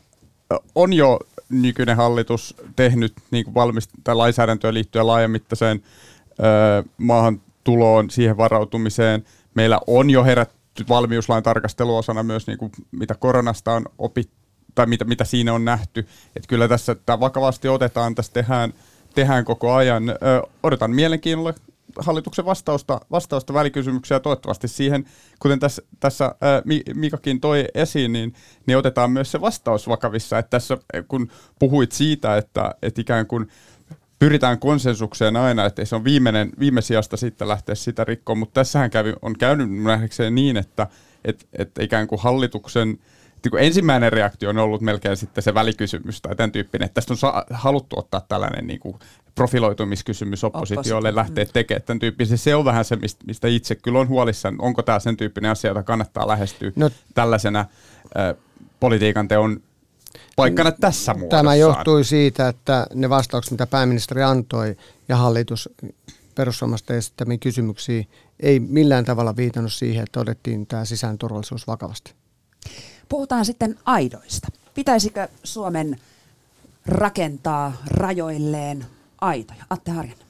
on 0.74 0.92
jo 0.92 1.18
nykyinen 1.48 1.96
hallitus 1.96 2.54
tehnyt 2.76 3.12
niin 3.30 3.44
kuin 3.44 3.54
valmist- 3.54 4.14
lainsäädäntöön 4.14 4.74
liittyen 4.74 5.06
laajamittaiseen 5.06 5.82
e, 6.38 6.42
maahantuloon, 6.98 8.10
siihen 8.10 8.36
varautumiseen. 8.36 9.24
Meillä 9.54 9.80
on 9.86 10.10
jo 10.10 10.24
herätty 10.24 10.84
valmiuslain 10.88 11.42
tarkasteluosana 11.42 12.22
myös, 12.22 12.46
niin 12.46 12.58
kuin, 12.58 12.72
mitä 12.90 13.14
koronasta 13.14 13.72
on 13.72 13.84
opittu 13.98 14.41
tai 14.74 14.86
mitä, 14.86 15.04
mitä 15.04 15.24
siinä 15.24 15.52
on 15.52 15.64
nähty. 15.64 16.00
Että 16.36 16.48
kyllä 16.48 16.68
tässä 16.68 16.94
tämä 16.94 17.20
vakavasti 17.20 17.68
otetaan, 17.68 18.14
tässä 18.14 18.32
tehdään, 18.32 18.74
tehdään 19.14 19.44
koko 19.44 19.74
ajan. 19.74 20.08
Ö, 20.08 20.14
odotan 20.62 20.90
mielenkiinnolla 20.90 21.54
hallituksen 21.98 22.44
vastausta, 22.44 23.00
vastausta 23.10 23.54
välikysymyksiä 23.54 24.20
toivottavasti 24.20 24.68
siihen, 24.68 25.04
kuten 25.38 25.58
tässä, 25.58 25.82
tässä 26.00 26.34
Mikakin 26.94 27.40
toi 27.40 27.64
esiin, 27.74 28.12
niin, 28.12 28.34
niin 28.66 28.78
otetaan 28.78 29.10
myös 29.10 29.32
se 29.32 29.40
vastaus 29.40 29.88
vakavissa. 29.88 30.38
Että 30.38 30.50
tässä 30.50 30.78
kun 31.08 31.30
puhuit 31.58 31.92
siitä, 31.92 32.36
että, 32.36 32.74
että 32.82 33.00
ikään 33.00 33.26
kuin 33.26 33.48
pyritään 34.18 34.58
konsensukseen 34.58 35.36
aina, 35.36 35.66
että 35.66 35.84
se 35.84 35.96
on 35.96 36.04
viimeinen, 36.04 36.52
viimesijasta 36.58 37.16
sitten 37.16 37.48
lähteä 37.48 37.74
sitä 37.74 38.04
rikkoon, 38.04 38.38
mutta 38.38 38.54
tässähän 38.54 38.90
kävi, 38.90 39.12
on 39.22 39.38
käynyt 39.38 39.70
nähdäkseen 39.70 40.34
niin, 40.34 40.56
että, 40.56 40.86
että, 41.24 41.44
että 41.52 41.82
ikään 41.82 42.06
kuin 42.06 42.20
hallituksen– 42.20 42.98
niin 43.44 43.64
ensimmäinen 43.64 44.12
reaktio 44.12 44.50
on 44.50 44.58
ollut 44.58 44.80
melkein 44.80 45.16
sitten 45.16 45.42
se 45.44 45.54
välikysymys 45.54 46.20
tai 46.20 46.36
tämän 46.36 46.52
tyyppinen, 46.52 46.86
että 46.86 46.94
tästä 46.94 47.12
on 47.12 47.16
sa- 47.16 47.44
haluttu 47.50 47.98
ottaa 47.98 48.20
tällainen 48.28 48.66
niin 48.66 48.80
kuin 48.80 48.96
profiloitumiskysymys 49.34 50.44
oppositiolle 50.44 51.08
Oppositio. 51.08 51.16
lähteä 51.16 51.46
tekemään 51.52 51.82
tämän 51.82 51.98
tyyppisen. 51.98 52.38
Se 52.38 52.54
on 52.54 52.64
vähän 52.64 52.84
se, 52.84 52.98
mistä 53.26 53.48
itse 53.48 53.74
kyllä 53.74 53.98
on 53.98 54.08
huolissaan. 54.08 54.56
Onko 54.58 54.82
tämä 54.82 54.98
sen 54.98 55.16
tyyppinen 55.16 55.50
asia, 55.50 55.70
jota 55.70 55.82
kannattaa 55.82 56.28
lähestyä 56.28 56.72
no, 56.76 56.90
tällaisena 57.14 57.60
äh, 57.60 58.34
politiikan 58.80 59.28
teon 59.28 59.60
paikkana 60.36 60.72
tässä 60.72 61.14
muodossa? 61.14 61.36
Tämä 61.36 61.54
johtui 61.54 62.04
siitä, 62.04 62.48
että 62.48 62.86
ne 62.94 63.08
vastaukset, 63.10 63.50
mitä 63.50 63.66
pääministeri 63.66 64.22
antoi 64.22 64.76
ja 65.08 65.16
hallitus 65.16 65.68
perussuomasta 66.34 66.94
esittämiin 66.94 67.40
kysymyksiin, 67.40 68.08
ei 68.40 68.60
millään 68.60 69.04
tavalla 69.04 69.36
viitannut 69.36 69.72
siihen, 69.72 70.02
että 70.02 70.20
otettiin 70.20 70.66
tämä 70.66 70.84
sisään 70.84 71.18
turvallisuus 71.18 71.66
vakavasti. 71.66 72.14
Puhutaan 73.08 73.44
sitten 73.44 73.78
aidoista. 73.84 74.48
Pitäisikö 74.74 75.28
Suomen 75.44 76.00
rakentaa 76.86 77.72
rajoilleen 77.90 78.86
aitoja? 79.20 79.64
Atte 79.70 79.90
Harjanne. 79.90 80.24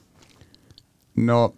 No 1.15 1.53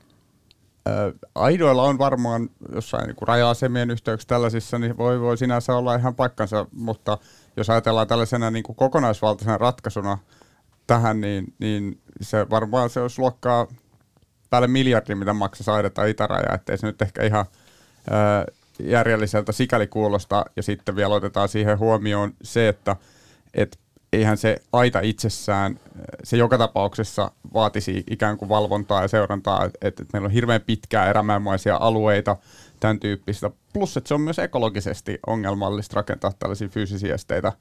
aidoilla 1.36 1.84
on 1.84 1.98
varmaan 1.98 2.50
jossain 2.76 3.08
niin 3.08 3.16
raja-asemien 3.22 3.92
yhteyksissä 3.92 4.28
tällaisissa, 4.28 4.80
niin 4.80 4.98
voi, 4.98 5.22
voi 5.22 5.38
sinänsä 5.38 5.76
olla 5.76 5.96
ihan 5.96 6.16
paikkansa, 6.16 6.66
mutta 6.72 7.18
jos 7.58 7.70
ajatellaan 7.70 8.08
tällaisena 8.08 8.52
niin 8.52 8.64
kuin 8.64 8.76
kokonaisvaltaisena 8.76 9.58
ratkaisuna 9.58 10.18
tähän, 10.88 11.22
niin, 11.22 11.54
niin 11.60 12.02
se 12.22 12.50
varmaan 12.50 12.90
se 12.90 13.00
olisi 13.00 13.20
luokkaa 13.20 13.68
päälle 14.50 14.68
miljardi, 14.68 15.16
mitä 15.16 15.34
maksaisi 15.34 15.72
aidata 15.72 16.06
itäraja, 16.06 16.54
ettei 16.54 16.78
se 16.78 16.88
nyt 16.88 17.02
ehkä 17.02 17.24
ihan 17.24 17.46
järjelliseltä 18.80 19.52
sikäli 19.52 19.88
kuulosta, 19.88 20.46
ja 20.56 20.64
sitten 20.64 20.96
vielä 20.96 21.16
otetaan 21.16 21.50
siihen 21.50 21.80
huomioon 21.80 22.34
se, 22.44 22.68
että 22.68 22.96
et 23.54 23.80
eihän 24.14 24.38
se 24.38 24.58
aita 24.74 25.00
itsessään, 25.00 25.80
se 26.24 26.38
joka 26.38 26.58
tapauksessa 26.58 27.32
vaatisi 27.54 28.04
ikään 28.10 28.38
kuin 28.38 28.50
valvontaa 28.50 29.02
ja 29.02 29.08
seurantaa, 29.08 29.66
että, 29.66 29.88
että 29.88 30.04
meillä 30.14 30.26
on 30.26 30.32
hirveän 30.32 30.62
pitkää 30.62 31.10
erämäenmaisia 31.10 31.78
alueita, 31.80 32.38
tämän 32.80 33.00
tyyppistä. 33.00 33.52
Plus, 33.74 33.98
että 33.98 34.08
se 34.08 34.14
on 34.14 34.22
myös 34.22 34.40
ekologisesti 34.40 35.20
ongelmallista 35.28 35.96
rakentaa 35.96 36.32
tällaisia 36.40 36.68
fyysisiä 36.68 37.14
esteitä 37.14 37.52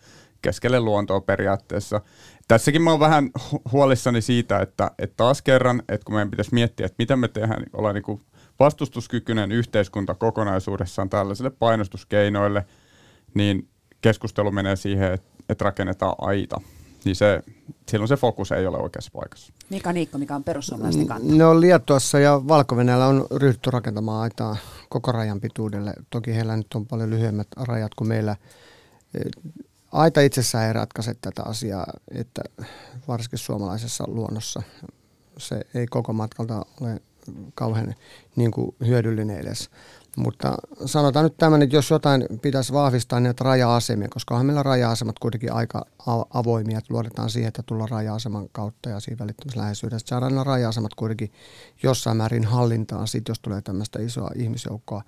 keskelle 0.42 0.81
luontoa 0.81 1.20
periaatteessa. 1.20 2.00
Tässäkin 2.48 2.83
mä 2.83 2.90
oon 2.90 3.00
vähän 3.00 3.31
huolissani 3.72 4.20
siitä, 4.20 4.61
että, 4.61 4.90
että 4.98 5.16
taas 5.16 5.42
kerran, 5.42 5.83
että 5.88 6.05
kun 6.05 6.14
meidän 6.14 6.31
pitäisi 6.31 6.55
miettiä, 6.55 6.87
että 6.87 6.96
mitä 6.98 7.16
me 7.16 7.29
tehdään, 7.29 7.62
niin 7.62 7.70
ollaan 7.72 7.94
niin 7.94 8.20
vastustuskykyinen 8.60 9.52
yhteiskunta 9.52 10.14
kokonaisuudessaan 10.14 11.10
tällaisille 11.10 11.50
painostuskeinoille, 11.50 12.66
niin 13.34 13.68
keskustelu 14.00 14.50
menee 14.50 14.76
siihen, 14.76 15.12
että, 15.12 15.28
että 15.48 15.64
rakennetaan 15.64 16.14
aita. 16.18 16.60
Niin 17.04 17.16
se, 17.16 17.42
silloin 17.88 18.08
se 18.08 18.16
fokus 18.16 18.52
ei 18.52 18.66
ole 18.66 18.78
oikeassa 18.78 19.10
paikassa. 19.14 19.52
Mika 19.70 19.92
Niikko, 19.92 20.18
mikä 20.18 20.34
on 20.34 20.44
perussuomalaisten 20.44 21.06
kanta? 21.06 21.34
No 21.34 21.60
Liettuassa 21.60 22.18
ja 22.18 22.40
valko 22.48 22.76
on 23.08 23.26
ryhdytty 23.30 23.70
rakentamaan 23.70 24.22
aitaa 24.22 24.56
koko 24.88 25.12
rajan 25.12 25.40
pituudelle. 25.40 25.94
Toki 26.10 26.34
heillä 26.34 26.56
nyt 26.56 26.74
on 26.74 26.86
paljon 26.86 27.10
lyhyemmät 27.10 27.48
rajat 27.56 27.94
kuin 27.94 28.08
meillä. 28.08 28.36
Aita 29.92 30.20
itsessään 30.20 30.66
ei 30.66 30.72
ratkaise 30.72 31.14
tätä 31.20 31.42
asiaa, 31.42 31.86
että 32.10 32.42
varsinkin 33.08 33.38
suomalaisessa 33.38 34.04
luonnossa 34.06 34.62
se 35.38 35.60
ei 35.74 35.86
koko 35.86 36.12
matkalta 36.12 36.66
ole 36.80 37.00
kauhean 37.54 37.94
niin 38.37 38.50
kuin 38.50 38.74
hyödyllinen 38.87 39.38
edes. 39.38 39.70
Mutta 40.16 40.54
sanotaan 40.87 41.24
nyt 41.24 41.37
tämän, 41.37 41.62
että 41.62 41.76
jos 41.76 41.90
jotain 41.90 42.26
pitäisi 42.42 42.72
vahvistaa 42.72 43.20
niin 43.20 43.34
raja-asemia, 43.40 44.08
koska 44.08 44.34
onhan 44.34 44.46
meillä 44.46 44.62
raja-asemat 44.62 45.18
kuitenkin 45.18 45.52
aika 45.52 45.87
avoimia, 46.34 46.78
että 46.78 46.94
luodetaan 46.94 47.30
siihen, 47.30 47.48
että 47.48 47.62
tullaan 47.66 47.88
raja-aseman 47.88 48.48
kautta 48.52 48.88
ja 48.88 49.00
siinä 49.00 49.18
välittömässä 49.18 49.60
läheisyydessä. 49.60 50.06
Saadaan 50.08 50.32
nämä 50.32 50.44
raja-asemat 50.44 50.94
kuitenkin 50.94 51.32
jossain 51.82 52.16
määrin 52.16 52.44
hallintaan, 52.44 53.08
sit 53.08 53.28
jos 53.28 53.40
tulee 53.40 53.62
tämmöistä 53.62 53.98
isoa 54.02 54.30
ihmisjoukkoa 54.34 55.02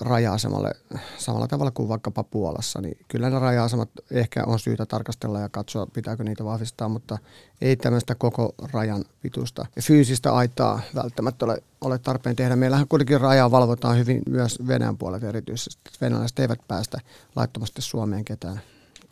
raja-asemalle 0.00 0.70
samalla 1.18 1.48
tavalla 1.48 1.70
kuin 1.70 1.88
vaikkapa 1.88 2.24
Puolassa, 2.24 2.80
niin 2.80 2.98
kyllä 3.08 3.30
ne 3.30 3.38
raja-asemat 3.38 3.88
ehkä 4.10 4.44
on 4.46 4.58
syytä 4.58 4.86
tarkastella 4.86 5.40
ja 5.40 5.48
katsoa, 5.48 5.86
pitääkö 5.86 6.24
niitä 6.24 6.44
vahvistaa, 6.44 6.88
mutta 6.88 7.18
ei 7.60 7.76
tämmöistä 7.76 8.14
koko 8.14 8.54
rajan 8.72 9.04
pituista 9.22 9.66
ja 9.76 9.82
fyysistä 9.82 10.34
aitaa 10.34 10.80
välttämättä 10.94 11.44
ole, 11.44 11.62
ole 11.80 11.98
tarpeen 11.98 12.36
tehdä. 12.36 12.56
Meillähän 12.56 12.88
kuitenkin 12.88 13.20
rajaa 13.20 13.50
valvotaan 13.50 13.98
hyvin 13.98 14.22
myös 14.28 14.58
Venäjän 14.66 14.98
puolelta 14.98 15.28
erityisesti. 15.28 15.90
Venäläiset 16.00 16.38
eivät 16.38 16.60
päästä 16.68 16.98
laittomasti 17.36 17.82
Suomeen 17.82 18.24
ketään 18.24 18.60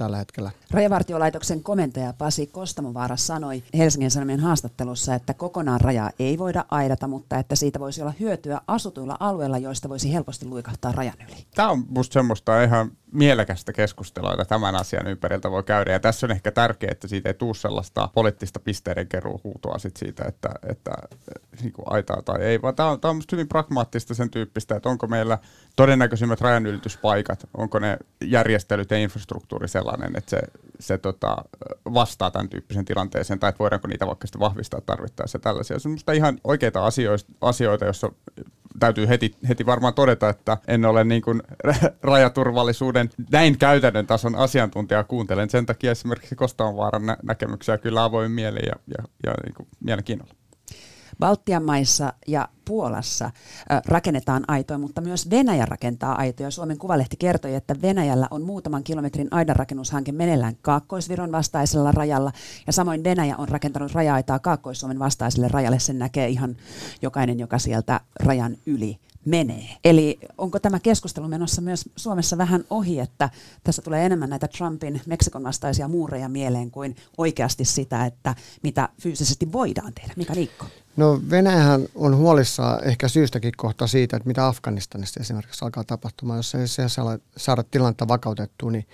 tällä 0.02 0.16
hetkellä. 0.16 0.50
Rajavartiolaitoksen 0.70 1.62
komentaja 1.62 2.12
Pasi 2.18 2.46
Kostamovaara 2.46 3.16
sanoi 3.16 3.62
Helsingin 3.76 4.10
Sanomien 4.10 4.40
haastattelussa, 4.40 5.14
että 5.14 5.34
kokonaan 5.34 5.80
rajaa 5.80 6.10
ei 6.18 6.38
voida 6.38 6.64
aidata, 6.70 7.08
mutta 7.08 7.38
että 7.38 7.56
siitä 7.56 7.80
voisi 7.80 8.02
olla 8.02 8.12
hyötyä 8.20 8.60
asutuilla 8.66 9.16
alueilla, 9.20 9.58
joista 9.58 9.88
voisi 9.88 10.12
helposti 10.12 10.46
luikahtaa 10.46 10.92
rajan 10.92 11.14
yli. 11.28 11.46
Tämä 11.54 11.70
on 11.70 11.84
musta 11.88 12.12
semmoista 12.12 12.62
ihan 12.62 12.90
mielekästä 13.12 13.72
keskustelua, 13.72 14.30
jota 14.30 14.44
tämän 14.44 14.74
asian 14.74 15.06
ympäriltä 15.06 15.50
voi 15.50 15.62
käydä. 15.62 15.92
Ja 15.92 16.00
tässä 16.00 16.26
on 16.26 16.30
ehkä 16.30 16.50
tärkeää, 16.50 16.92
että 16.92 17.08
siitä 17.08 17.28
ei 17.28 17.34
tule 17.34 17.54
sellaista 17.54 18.08
poliittista 18.14 18.60
pisteiden 18.60 19.08
huutoa 19.44 19.78
sit 19.78 19.96
siitä, 19.96 20.24
että, 20.28 20.48
että 20.68 20.90
niin 21.62 21.72
kuin 21.72 21.84
aitaa 21.86 22.22
tai 22.22 22.42
ei, 22.42 22.62
vaan 22.62 22.74
tämä 22.74 22.88
on, 22.88 23.00
tämä 23.00 23.10
on 23.10 23.22
hyvin 23.32 23.48
pragmaattista 23.48 24.14
sen 24.14 24.30
tyyppistä, 24.30 24.76
että 24.76 24.88
onko 24.88 25.06
meillä 25.06 25.38
todennäköisimmät 25.76 26.40
rajanylityspaikat, 26.40 27.48
onko 27.56 27.78
ne 27.78 27.96
järjestelyt 28.24 28.90
ja 28.90 28.98
infrastruktuuri 28.98 29.68
sellainen, 29.68 30.12
että 30.16 30.30
se, 30.30 30.38
se 30.80 30.98
tota, 30.98 31.36
vastaa 31.94 32.30
tämän 32.30 32.48
tyyppisen 32.48 32.84
tilanteeseen, 32.84 33.38
tai 33.38 33.48
että 33.48 33.58
voidaanko 33.58 33.88
niitä 33.88 34.06
vaikka 34.06 34.26
sitten 34.26 34.40
vahvistaa 34.40 34.80
tarvittaessa 34.80 35.38
tällaisia. 35.38 35.78
Se 35.78 35.88
on 35.88 36.14
ihan 36.14 36.38
oikeita 36.44 36.86
asioita, 36.86 37.24
asioita 37.40 37.84
joissa 37.84 38.12
täytyy 38.78 39.08
heti, 39.08 39.36
heti 39.48 39.66
varmaan 39.66 39.94
todeta, 39.94 40.28
että 40.28 40.58
en 40.68 40.84
ole 40.84 41.04
niin 41.04 41.22
kuin 41.22 41.42
rajaturvallisuuden 42.02 43.01
näin 43.30 43.58
käytännön 43.58 44.06
tason 44.06 44.34
asiantuntija. 44.34 45.04
Kuuntelen 45.04 45.50
sen 45.50 45.66
takia 45.66 45.90
esimerkiksi 45.90 46.34
Kostaanvaaran 46.34 47.06
nä- 47.06 47.16
näkemyksiä 47.22 47.78
kyllä 47.78 48.04
avoin 48.04 48.30
mieli 48.30 48.60
ja, 48.66 48.74
ja, 48.98 49.04
ja 49.26 49.34
niin 49.44 49.54
kuin 49.54 49.68
mielenkiinnolla. 49.80 50.34
Baltian 51.18 51.64
maissa 51.64 52.12
ja 52.26 52.48
Puolassa 52.64 53.30
rakennetaan 53.86 54.44
aitoja, 54.48 54.78
mutta 54.78 55.00
myös 55.00 55.30
Venäjä 55.30 55.66
rakentaa 55.66 56.14
aitoja. 56.14 56.50
Suomen 56.50 56.78
Kuvalehti 56.78 57.16
kertoi, 57.16 57.54
että 57.54 57.74
Venäjällä 57.82 58.28
on 58.30 58.42
muutaman 58.42 58.84
kilometrin 58.84 59.28
aidanrakennushanke 59.30 60.12
meneillään 60.12 60.56
Kaakkoisviron 60.62 61.32
vastaisella 61.32 61.92
rajalla. 61.92 62.32
Ja 62.66 62.72
samoin 62.72 63.04
Venäjä 63.04 63.36
on 63.36 63.48
rakentanut 63.48 63.92
raja-aitaa 63.92 64.38
Kaakkois-Suomen 64.38 64.98
vastaiselle 64.98 65.48
rajalle. 65.48 65.78
Sen 65.78 65.98
näkee 65.98 66.28
ihan 66.28 66.56
jokainen, 67.02 67.38
joka 67.38 67.58
sieltä 67.58 68.00
rajan 68.20 68.56
yli 68.66 68.98
menee. 69.24 69.68
Eli 69.84 70.18
onko 70.38 70.58
tämä 70.58 70.80
keskustelu 70.80 71.28
menossa 71.28 71.62
myös 71.62 71.88
Suomessa 71.96 72.38
vähän 72.38 72.64
ohi, 72.70 73.00
että 73.00 73.30
tässä 73.64 73.82
tulee 73.82 74.06
enemmän 74.06 74.30
näitä 74.30 74.48
Trumpin 74.48 75.00
Meksikon 75.06 75.42
vastaisia 75.42 75.88
muureja 75.88 76.28
mieleen 76.28 76.70
kuin 76.70 76.96
oikeasti 77.18 77.64
sitä, 77.64 78.06
että 78.06 78.34
mitä 78.62 78.88
fyysisesti 79.00 79.52
voidaan 79.52 79.92
tehdä. 79.94 80.14
Mikä 80.16 80.34
Niikko? 80.34 80.66
No 80.96 81.20
Venäjähän 81.30 81.86
on 81.94 82.16
huolissaan 82.16 82.84
ehkä 82.84 83.08
syystäkin 83.08 83.52
kohta 83.56 83.86
siitä, 83.86 84.16
että 84.16 84.26
mitä 84.26 84.46
Afganistanissa 84.46 85.20
esimerkiksi 85.20 85.64
alkaa 85.64 85.84
tapahtumaan. 85.84 86.38
Jos 86.38 86.54
ei 86.54 86.68
se 86.68 86.82
saada 87.36 87.62
tilannetta 87.70 88.08
vakautettua, 88.08 88.70
niin 88.70 88.86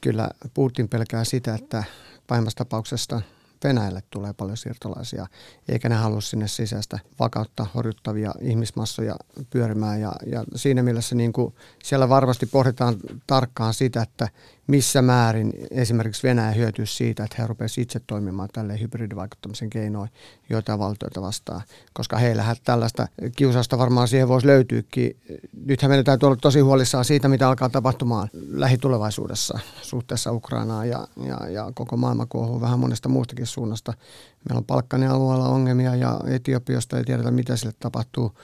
kyllä 0.00 0.28
Putin 0.54 0.88
pelkää 0.88 1.24
sitä, 1.24 1.54
että 1.54 1.84
pahimmassa 2.26 2.56
tapauksessa 2.56 3.20
Venäjälle 3.64 4.02
tulee 4.10 4.32
paljon 4.32 4.56
siirtolaisia, 4.56 5.26
eikä 5.68 5.88
ne 5.88 5.94
halua 5.94 6.20
sinne 6.20 6.48
sisäistä 6.48 6.98
vakautta 7.18 7.66
horjuttavia 7.74 8.34
ihmismassoja 8.40 9.16
pyörimään. 9.50 10.00
Ja, 10.00 10.12
ja 10.26 10.44
siinä 10.54 10.82
mielessä 10.82 11.14
niin 11.14 11.32
kuin 11.32 11.54
siellä 11.82 12.08
varmasti 12.08 12.46
pohditaan 12.46 12.96
tarkkaan 13.26 13.74
sitä, 13.74 14.02
että 14.02 14.28
missä 14.66 15.02
määrin 15.02 15.52
esimerkiksi 15.70 16.28
Venäjä 16.28 16.50
hyötyy 16.50 16.86
siitä, 16.86 17.24
että 17.24 17.36
he 17.38 17.46
rupeaisivat 17.46 17.82
itse 17.82 18.00
toimimaan 18.06 18.48
tälle 18.52 18.80
hybridivaikuttamisen 18.80 19.70
keinoin 19.70 20.10
joita 20.50 20.78
valtioita 20.78 21.22
vastaan, 21.22 21.62
koska 21.92 22.16
heillähän 22.16 22.56
tällaista 22.64 23.08
kiusausta 23.36 23.78
varmaan 23.78 24.08
siihen 24.08 24.28
voisi 24.28 24.46
löytyykin. 24.46 25.16
Nythän 25.66 25.90
meidän 25.90 26.04
täytyy 26.04 26.26
olla 26.26 26.36
tosi 26.36 26.60
huolissaan 26.60 27.04
siitä, 27.04 27.28
mitä 27.28 27.48
alkaa 27.48 27.68
tapahtumaan 27.68 28.28
lähitulevaisuudessa 28.32 29.58
suhteessa 29.82 30.32
Ukrainaan 30.32 30.88
ja, 30.88 31.08
ja, 31.26 31.48
ja 31.48 31.72
koko 31.74 31.96
maailma 31.96 32.26
kuohuu 32.26 32.60
vähän 32.60 32.78
monesta 32.78 33.08
muustakin 33.08 33.46
suunnasta. 33.50 33.92
Meillä 34.48 34.58
on 34.58 34.64
Palkkanen 34.64 35.10
alueella 35.10 35.48
ongelmia 35.48 35.96
ja 35.96 36.20
Etiopiasta 36.26 36.98
ei 36.98 37.04
tiedetä, 37.04 37.30
mitä 37.30 37.56
sille 37.56 37.74
tapahtuu 37.80 38.38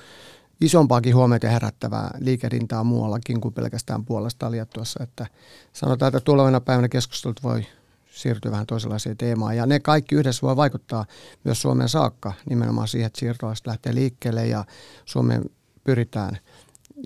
isompaakin 0.60 1.16
huomiota 1.16 1.48
herättävää 1.48 2.10
liikerintaa 2.20 2.84
muuallakin 2.84 3.40
kuin 3.40 3.54
pelkästään 3.54 4.04
puolesta 4.04 4.50
Liettuassa. 4.50 5.02
Että 5.02 5.26
sanotaan, 5.72 6.08
että 6.08 6.20
tulevana 6.20 6.60
päivänä 6.60 6.88
keskustelut 6.88 7.42
voi 7.42 7.66
siirtyä 8.10 8.50
vähän 8.50 8.66
toisenlaiseen 8.66 9.16
teemaan. 9.16 9.56
Ja 9.56 9.66
ne 9.66 9.80
kaikki 9.80 10.14
yhdessä 10.14 10.46
voi 10.46 10.56
vaikuttaa 10.56 11.06
myös 11.44 11.62
Suomeen 11.62 11.88
saakka 11.88 12.32
nimenomaan 12.50 12.88
siihen, 12.88 13.06
että 13.06 13.20
siirtolaiset 13.20 13.66
lähtee 13.66 13.94
liikkeelle 13.94 14.46
ja 14.46 14.64
Suomeen 15.04 15.44
pyritään 15.84 16.38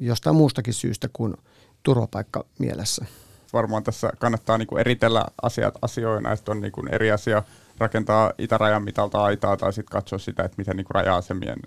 jostain 0.00 0.36
muustakin 0.36 0.74
syystä 0.74 1.08
kuin 1.12 1.34
turvapaikka 1.82 2.44
mielessä. 2.58 3.04
Varmaan 3.52 3.82
tässä 3.82 4.12
kannattaa 4.18 4.58
niin 4.58 4.78
eritellä 4.78 5.24
asiat 5.42 5.74
asioina, 5.82 6.32
että 6.32 6.50
on 6.50 6.60
niin 6.60 6.72
eri 6.92 7.10
asia 7.12 7.42
rakentaa 7.80 8.32
itärajan 8.38 8.84
mitalta 8.84 9.24
aitaa 9.24 9.56
tai 9.56 9.72
sitten 9.72 9.92
katsoa 9.92 10.18
sitä, 10.18 10.42
että 10.42 10.54
miten 10.58 10.76
niin 10.76 10.86
raja-asemien 10.90 11.58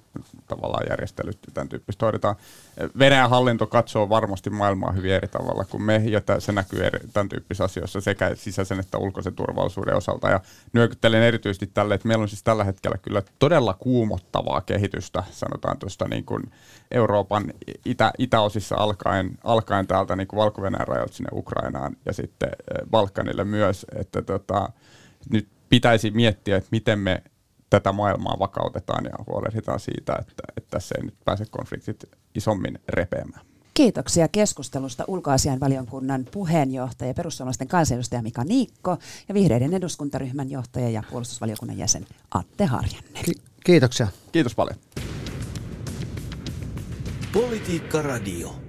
tavallaan 0.47 0.85
järjestelyt 0.89 1.37
ja 1.47 1.53
tämän 1.53 1.69
tyyppistä 1.69 2.05
hoidetaan. 2.05 2.35
Venäjän 2.99 3.29
hallinto 3.29 3.67
katsoo 3.67 4.09
varmasti 4.09 4.49
maailmaa 4.49 4.91
hyvin 4.91 5.11
eri 5.11 5.27
tavalla 5.27 5.65
kuin 5.65 5.83
me, 5.83 5.95
ja 6.05 6.21
se 6.39 6.51
näkyy 6.51 6.85
eri, 6.85 6.99
tämän 7.13 7.29
tyyppisissä 7.29 7.63
asioissa 7.63 8.01
sekä 8.01 8.35
sisäisen 8.35 8.79
että 8.79 8.97
ulkoisen 8.97 9.35
turvallisuuden 9.35 9.95
osalta. 9.95 10.29
Ja 10.29 10.39
nyökyttelen 10.73 11.23
erityisesti 11.23 11.67
tälle, 11.67 11.95
että 11.95 12.07
meillä 12.07 12.21
on 12.21 12.29
siis 12.29 12.43
tällä 12.43 12.63
hetkellä 12.63 12.97
kyllä 12.97 13.21
todella 13.39 13.73
kuumottavaa 13.73 14.61
kehitystä, 14.61 15.23
sanotaan 15.31 15.77
tuosta 15.77 16.07
niin 16.07 16.25
kuin 16.25 16.43
Euroopan 16.91 17.53
itä, 17.85 18.11
itäosissa 18.17 18.75
alkaen, 18.75 19.37
alkaen 19.43 19.87
täältä 19.87 20.15
niin 20.15 20.27
Valko-Venäjän 20.35 20.87
rajalta 20.87 21.13
sinne 21.13 21.29
Ukrainaan 21.33 21.97
ja 22.05 22.13
sitten 22.13 22.49
Balkanille 22.89 23.43
myös, 23.43 23.85
että 23.95 24.21
tota, 24.21 24.69
nyt 25.29 25.47
pitäisi 25.73 26.11
miettiä, 26.11 26.57
että 26.57 26.67
miten 26.71 26.99
me 26.99 27.23
tätä 27.69 27.91
maailmaa 27.91 28.39
vakautetaan 28.39 29.05
ja 29.05 29.11
huolehditaan 29.27 29.79
siitä, 29.79 30.15
että, 30.19 30.43
että 30.57 30.69
tässä 30.69 30.95
ei 30.97 31.05
nyt 31.05 31.15
pääse 31.25 31.45
konfliktit 31.49 32.03
isommin 32.35 32.79
repeämään. 32.89 33.45
Kiitoksia 33.73 34.27
keskustelusta 34.27 35.03
ulkoasianvaliokunnan 35.07 36.25
puheenjohtaja, 36.31 37.13
perussuomalaisten 37.13 37.67
kansanedustaja 37.67 38.21
Mika 38.21 38.43
Niikko 38.43 38.97
ja 39.27 39.33
vihreiden 39.33 39.73
eduskuntaryhmän 39.73 40.51
johtaja 40.51 40.89
ja 40.89 41.03
puolustusvaliokunnan 41.11 41.77
jäsen 41.77 42.05
Atte 42.31 42.65
Harjanne. 42.65 43.19
Ki- 43.25 43.41
kiitoksia. 43.65 44.07
Kiitos 44.31 44.55
paljon. 44.55 44.77
Politiikka 47.33 48.01
Radio. 48.01 48.62